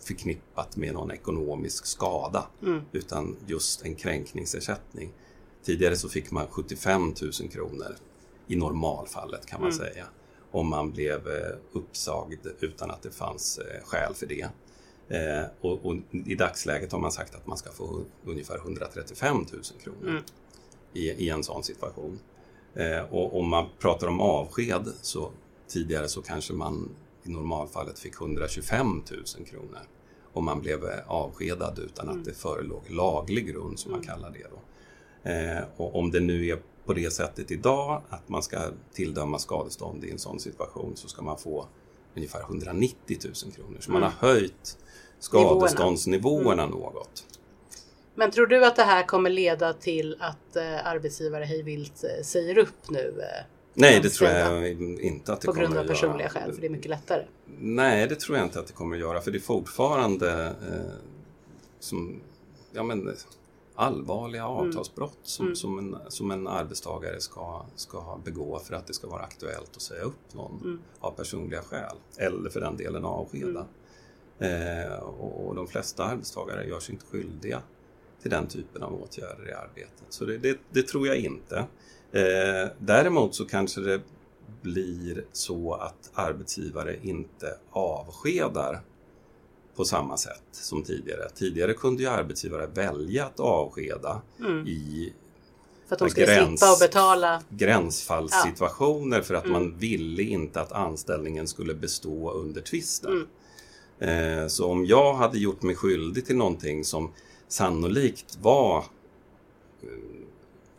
förknippat 0.00 0.76
med 0.76 0.94
någon 0.94 1.10
ekonomisk 1.10 1.86
skada 1.86 2.46
mm. 2.62 2.80
utan 2.92 3.36
just 3.46 3.84
en 3.84 3.94
kränkningsersättning. 3.94 5.12
Tidigare 5.64 5.96
så 5.96 6.08
fick 6.08 6.30
man 6.30 6.46
75 6.50 7.14
000 7.40 7.50
kronor 7.50 7.96
i 8.46 8.56
normalfallet 8.56 9.46
kan 9.46 9.60
man 9.60 9.70
mm. 9.70 9.86
säga 9.86 10.06
om 10.50 10.68
man 10.68 10.90
blev 10.90 11.28
eh, 11.28 11.56
uppsagd 11.72 12.46
utan 12.60 12.90
att 12.90 13.02
det 13.02 13.10
fanns 13.10 13.58
eh, 13.58 13.84
skäl 13.84 14.14
för 14.14 14.26
det. 14.26 14.48
Eh, 15.08 15.44
och, 15.60 15.86
och, 15.86 15.96
I 16.10 16.34
dagsläget 16.34 16.92
har 16.92 16.98
man 16.98 17.12
sagt 17.12 17.34
att 17.34 17.46
man 17.46 17.56
ska 17.56 17.72
få 17.72 18.04
ungefär 18.24 18.56
135 18.56 19.36
000 19.36 19.46
kronor 19.84 20.08
mm. 20.08 20.22
i, 20.92 21.10
i, 21.10 21.30
en 21.30 21.42
sån 21.42 21.62
situation. 21.62 22.18
Eh, 22.74 23.00
och 23.00 23.38
om 23.40 23.48
man 23.48 23.66
pratar 23.78 24.06
om 24.06 24.20
avsked 24.20 24.92
så 25.02 25.30
tidigare 25.68 26.08
så 26.08 26.22
kanske 26.22 26.52
man 26.52 26.88
i 27.24 27.30
normalfallet 27.30 27.98
fick 27.98 28.20
125 28.20 29.02
000 29.36 29.46
kronor 29.46 29.80
om 30.32 30.44
man 30.44 30.60
blev 30.60 30.80
avskedad 31.06 31.78
utan 31.78 32.08
mm. 32.08 32.18
att 32.18 32.24
det 32.24 32.32
förelåg 32.32 32.90
laglig 32.90 33.46
grund 33.46 33.78
som 33.78 33.90
man 33.90 34.00
mm. 34.00 34.14
kallar 34.14 34.30
det. 34.30 34.46
Då. 34.50 34.60
Eh, 35.30 35.64
och 35.76 35.98
om 35.98 36.10
det 36.10 36.20
nu 36.20 36.46
är 36.46 36.58
på 36.84 36.92
det 36.92 37.12
sättet 37.12 37.50
idag 37.50 38.02
att 38.08 38.28
man 38.28 38.42
ska 38.42 38.58
tilldöma 38.92 39.38
skadestånd 39.38 40.04
i 40.04 40.10
en 40.10 40.18
sån 40.18 40.40
situation 40.40 40.96
så 40.96 41.08
ska 41.08 41.22
man 41.22 41.38
få 41.38 41.66
ungefär 42.14 42.40
190 42.40 43.18
000 43.24 43.52
kronor. 43.52 43.76
Så 43.80 43.90
mm. 43.90 44.00
man 44.00 44.12
har 44.12 44.28
höjt 44.28 44.78
skadeståndsnivåerna 45.18 46.62
mm. 46.62 46.78
något. 46.78 47.24
Men 48.14 48.30
tror 48.30 48.46
du 48.46 48.66
att 48.66 48.76
det 48.76 48.82
här 48.82 49.02
kommer 49.02 49.30
leda 49.30 49.72
till 49.72 50.16
att 50.20 50.56
eh, 50.56 50.86
arbetsgivare 50.86 51.44
hejvilt 51.44 52.04
eh, 52.04 52.24
säger 52.24 52.58
upp 52.58 52.90
nu? 52.90 53.20
Eh, 53.20 53.55
Nej, 53.78 54.00
det 54.00 54.08
tror 54.08 54.30
jag 54.30 54.68
inte 55.00 55.32
att 55.32 55.40
det 55.40 55.46
kommer 55.46 55.64
att 55.64 55.70
göra. 55.70 55.70
På 55.70 55.74
grund 55.74 55.90
av 55.90 55.94
personliga 55.94 56.28
skäl, 56.28 56.52
för 56.52 56.60
det 56.60 56.66
är 56.66 56.70
mycket 56.70 56.90
lättare? 56.90 57.24
Nej, 57.58 58.08
det 58.08 58.14
tror 58.14 58.38
jag 58.38 58.46
inte 58.46 58.60
att 58.60 58.66
det 58.66 58.72
kommer 58.72 58.96
att 58.96 59.00
göra, 59.00 59.20
för 59.20 59.30
det 59.30 59.38
är 59.38 59.40
fortfarande 59.40 60.44
eh, 60.46 60.94
som, 61.80 62.20
ja 62.72 62.82
men 62.82 63.16
allvarliga 63.74 64.42
mm. 64.42 64.54
avtalsbrott 64.54 65.18
som, 65.22 65.46
mm. 65.46 65.56
som, 65.56 65.78
en, 65.78 65.96
som 66.08 66.30
en 66.30 66.46
arbetstagare 66.46 67.20
ska, 67.20 67.66
ska 67.76 68.20
begå 68.24 68.58
för 68.58 68.74
att 68.74 68.86
det 68.86 68.94
ska 68.94 69.08
vara 69.08 69.22
aktuellt 69.22 69.76
att 69.76 69.82
säga 69.82 70.02
upp 70.02 70.34
någon 70.34 70.60
mm. 70.64 70.78
av 71.00 71.10
personliga 71.10 71.62
skäl. 71.62 71.96
Eller 72.16 72.50
för 72.50 72.60
den 72.60 72.76
delen 72.76 73.04
avskeda. 73.04 73.66
Mm. 74.38 74.88
Eh, 74.88 74.98
och, 74.98 75.46
och, 75.46 75.54
de 75.54 75.66
flesta 75.66 76.04
arbetstagare 76.04 76.66
gör 76.68 76.80
sig 76.80 76.92
inte 76.92 77.06
skyldiga 77.06 77.62
till 78.22 78.30
den 78.30 78.46
typen 78.46 78.82
av 78.82 79.02
åtgärder 79.02 79.48
i 79.48 79.52
arbetet. 79.52 80.04
Så 80.08 80.24
det, 80.24 80.38
det, 80.38 80.58
det 80.70 80.82
tror 80.82 81.06
jag 81.06 81.16
inte. 81.16 81.66
Eh, 82.16 82.68
däremot 82.78 83.34
så 83.34 83.44
kanske 83.44 83.80
det 83.80 84.00
blir 84.62 85.24
så 85.32 85.74
att 85.74 86.10
arbetsgivare 86.14 86.96
inte 87.02 87.56
avskedar 87.70 88.80
på 89.76 89.84
samma 89.84 90.16
sätt 90.16 90.42
som 90.50 90.82
tidigare. 90.82 91.28
Tidigare 91.34 91.74
kunde 91.74 92.02
ju 92.02 92.08
arbetsgivare 92.08 92.66
välja 92.66 93.26
att 93.26 93.40
avskeda 93.40 94.22
mm. 94.40 94.66
i 94.66 95.12
för 95.86 95.94
att 95.94 95.98
de 95.98 96.10
skulle 96.10 96.26
gräns, 96.26 96.60
slippa 96.60 96.86
betala. 96.86 97.42
Gränsfallssituationer 97.48 99.16
ja. 99.16 99.22
för 99.22 99.34
att 99.34 99.44
mm. 99.44 99.52
man 99.52 99.78
ville 99.78 100.22
inte 100.22 100.60
att 100.60 100.72
anställningen 100.72 101.48
skulle 101.48 101.74
bestå 101.74 102.30
under 102.30 102.60
tvisten. 102.60 103.26
Mm. 104.00 104.42
Eh, 104.42 104.48
så 104.48 104.70
om 104.70 104.86
jag 104.86 105.14
hade 105.14 105.38
gjort 105.38 105.62
mig 105.62 105.74
skyldig 105.74 106.26
till 106.26 106.36
någonting 106.36 106.84
som 106.84 107.12
sannolikt 107.48 108.38
var 108.42 108.78
eh, 109.82 109.88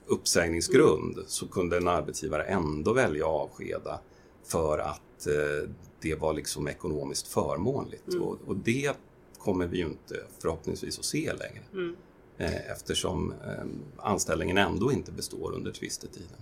uppsägningsgrund 0.08 1.18
så 1.28 1.48
kunde 1.48 1.78
en 1.78 1.88
arbetsgivare 1.88 2.44
ändå 2.44 2.94
välja 2.94 3.26
att 3.26 3.32
avskeda 3.32 4.00
för 4.44 4.80
att 4.80 5.28
eh, 5.28 5.70
det 6.02 6.16
var 6.16 6.34
liksom 6.34 6.68
ekonomiskt 6.68 7.28
förmånligt. 7.28 8.08
Mm. 8.08 8.22
Och, 8.24 8.38
och, 8.48 8.56
det 8.56 8.92
kommer 9.38 9.68
vi 9.68 9.78
ju 9.78 9.86
inte 9.86 10.16
förhoppningsvis 10.40 11.00
att 11.00 11.06
se 11.06 11.34
längre. 11.34 11.64
Mm. 11.74 11.96
Eh, 12.38 12.72
eftersom 12.72 13.32
eh, 13.32 13.66
anställningen 13.98 14.58
ändå 14.58 14.92
inte 14.92 15.12
består 15.12 15.54
under 15.54 15.72
tvistetiden. 15.72 16.38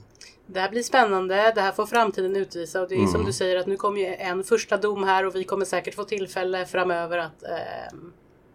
Det 0.48 0.60
här 0.60 0.70
blir 0.70 0.84
spännande. 0.84 1.52
Det 1.56 1.62
här 1.62 1.72
får 1.72 1.86
framtiden 1.86 2.36
utvisa 2.36 2.82
och 2.82 2.90
det 2.90 2.96
är 2.96 3.00
mm. 3.00 3.12
som 3.12 3.26
du 3.26 3.34
säger 3.34 3.58
att 3.58 3.68
nu 3.68 3.78
kommer 3.78 4.00
ju 4.00 4.06
en 4.06 4.44
första 4.44 4.78
dom 4.78 5.04
här 5.04 5.26
och 5.26 5.36
vi 5.36 5.44
kommer 5.44 5.66
säkert 5.66 5.96
få 5.96 6.04
tillfälle 6.04 6.66
framöver 6.66 7.18
att 7.18 7.44
eh, 7.44 7.98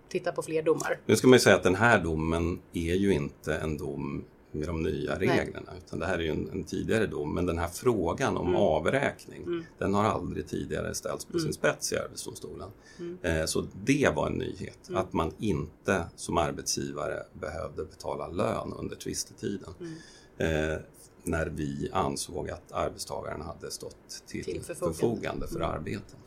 titta 0.09 0.33
på 0.33 0.43
fler 0.43 0.63
domar. 0.63 0.99
Nu 1.07 1.17
ska 1.17 1.27
man 1.27 1.37
ju 1.37 1.41
säga 1.41 1.57
att 1.57 1.63
den 1.63 1.75
här 1.75 1.99
domen 1.99 2.61
är 2.73 2.95
ju 2.95 3.13
inte 3.13 3.55
en 3.55 3.77
dom 3.77 4.25
med 4.53 4.69
de 4.69 4.83
nya 4.83 5.19
reglerna. 5.19 5.71
Nej. 5.71 5.83
Utan 5.87 5.99
det 5.99 6.07
här 6.07 6.19
är 6.19 6.23
ju 6.23 6.31
en, 6.31 6.51
en, 6.53 6.65
tidigare 6.65 7.07
dom. 7.07 7.35
Men 7.35 7.47
den 7.47 7.59
här 7.59 7.69
frågan 7.69 8.37
om 8.37 8.49
mm. 8.49 8.61
avräkning, 8.61 9.43
mm. 9.43 9.65
den 9.79 9.95
har 9.95 10.05
aldrig 10.05 10.49
tidigare 10.49 10.95
ställts 10.95 11.25
på 11.25 11.33
mm. 11.33 11.45
sin 11.45 11.53
spets 11.53 11.93
i 11.93 11.97
Arbetsdomstolen. 11.97 12.69
Mm. 12.99 13.19
Eh, 13.23 13.45
så 13.45 13.67
det 13.85 14.13
var 14.17 14.27
en 14.27 14.33
nyhet, 14.33 14.89
mm. 14.89 15.01
att 15.01 15.13
man 15.13 15.33
inte 15.39 16.05
som 16.17 16.39
arbetsgivare 16.39 17.23
behövde 17.33 17.85
betala 17.85 18.29
lön 18.29 18.73
under 18.73 18.97
tvistetiden. 18.97 19.75
Mm. 19.81 20.73
Eh, 20.73 20.79
när 21.23 21.47
vi 21.47 21.91
ansåg 21.93 22.51
att 22.51 22.73
arbetstagaren 22.73 23.41
hade 23.41 23.71
stått 23.71 24.23
till, 24.27 24.45
till 24.45 24.63
förfogande. 24.63 24.95
förfogande. 24.95 25.49
för 25.49 25.61
arbeten. 25.61 26.19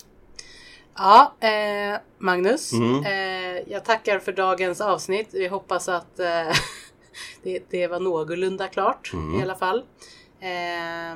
Ja, 0.95 1.33
eh, 1.39 1.99
Magnus. 2.17 2.73
Eh, 2.73 3.71
jag 3.71 3.85
tackar 3.85 4.19
för 4.19 4.31
dagens 4.31 4.81
avsnitt. 4.81 5.29
Vi 5.31 5.47
hoppas 5.47 5.89
att 5.89 6.19
eh, 6.19 6.27
det, 7.43 7.63
det 7.69 7.87
var 7.87 7.99
någorlunda 7.99 8.67
klart 8.67 9.13
mm. 9.13 9.39
i 9.39 9.43
alla 9.43 9.55
fall. 9.55 9.83
Eh, 10.39 11.15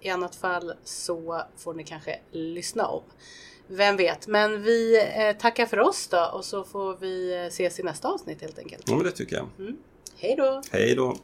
I 0.00 0.08
annat 0.08 0.36
fall 0.36 0.72
så 0.84 1.42
får 1.56 1.74
ni 1.74 1.84
kanske 1.84 2.18
lyssna 2.30 2.86
om. 2.86 3.02
Vem 3.66 3.96
vet, 3.96 4.26
men 4.26 4.62
vi 4.62 5.00
eh, 5.16 5.36
tackar 5.36 5.66
för 5.66 5.80
oss 5.80 6.08
då 6.08 6.30
och 6.32 6.44
så 6.44 6.64
får 6.64 6.96
vi 7.00 7.34
eh, 7.34 7.40
ses 7.40 7.80
i 7.80 7.82
nästa 7.82 8.08
avsnitt 8.08 8.40
helt 8.40 8.58
enkelt. 8.58 8.82
Ja, 8.86 8.94
men 8.94 9.04
det 9.04 9.10
tycker 9.10 9.36
jag. 9.36 9.48
Mm. 9.58 9.76
Hej 10.16 10.36
då! 10.36 10.62
Hej 10.70 10.94
då! 10.94 11.16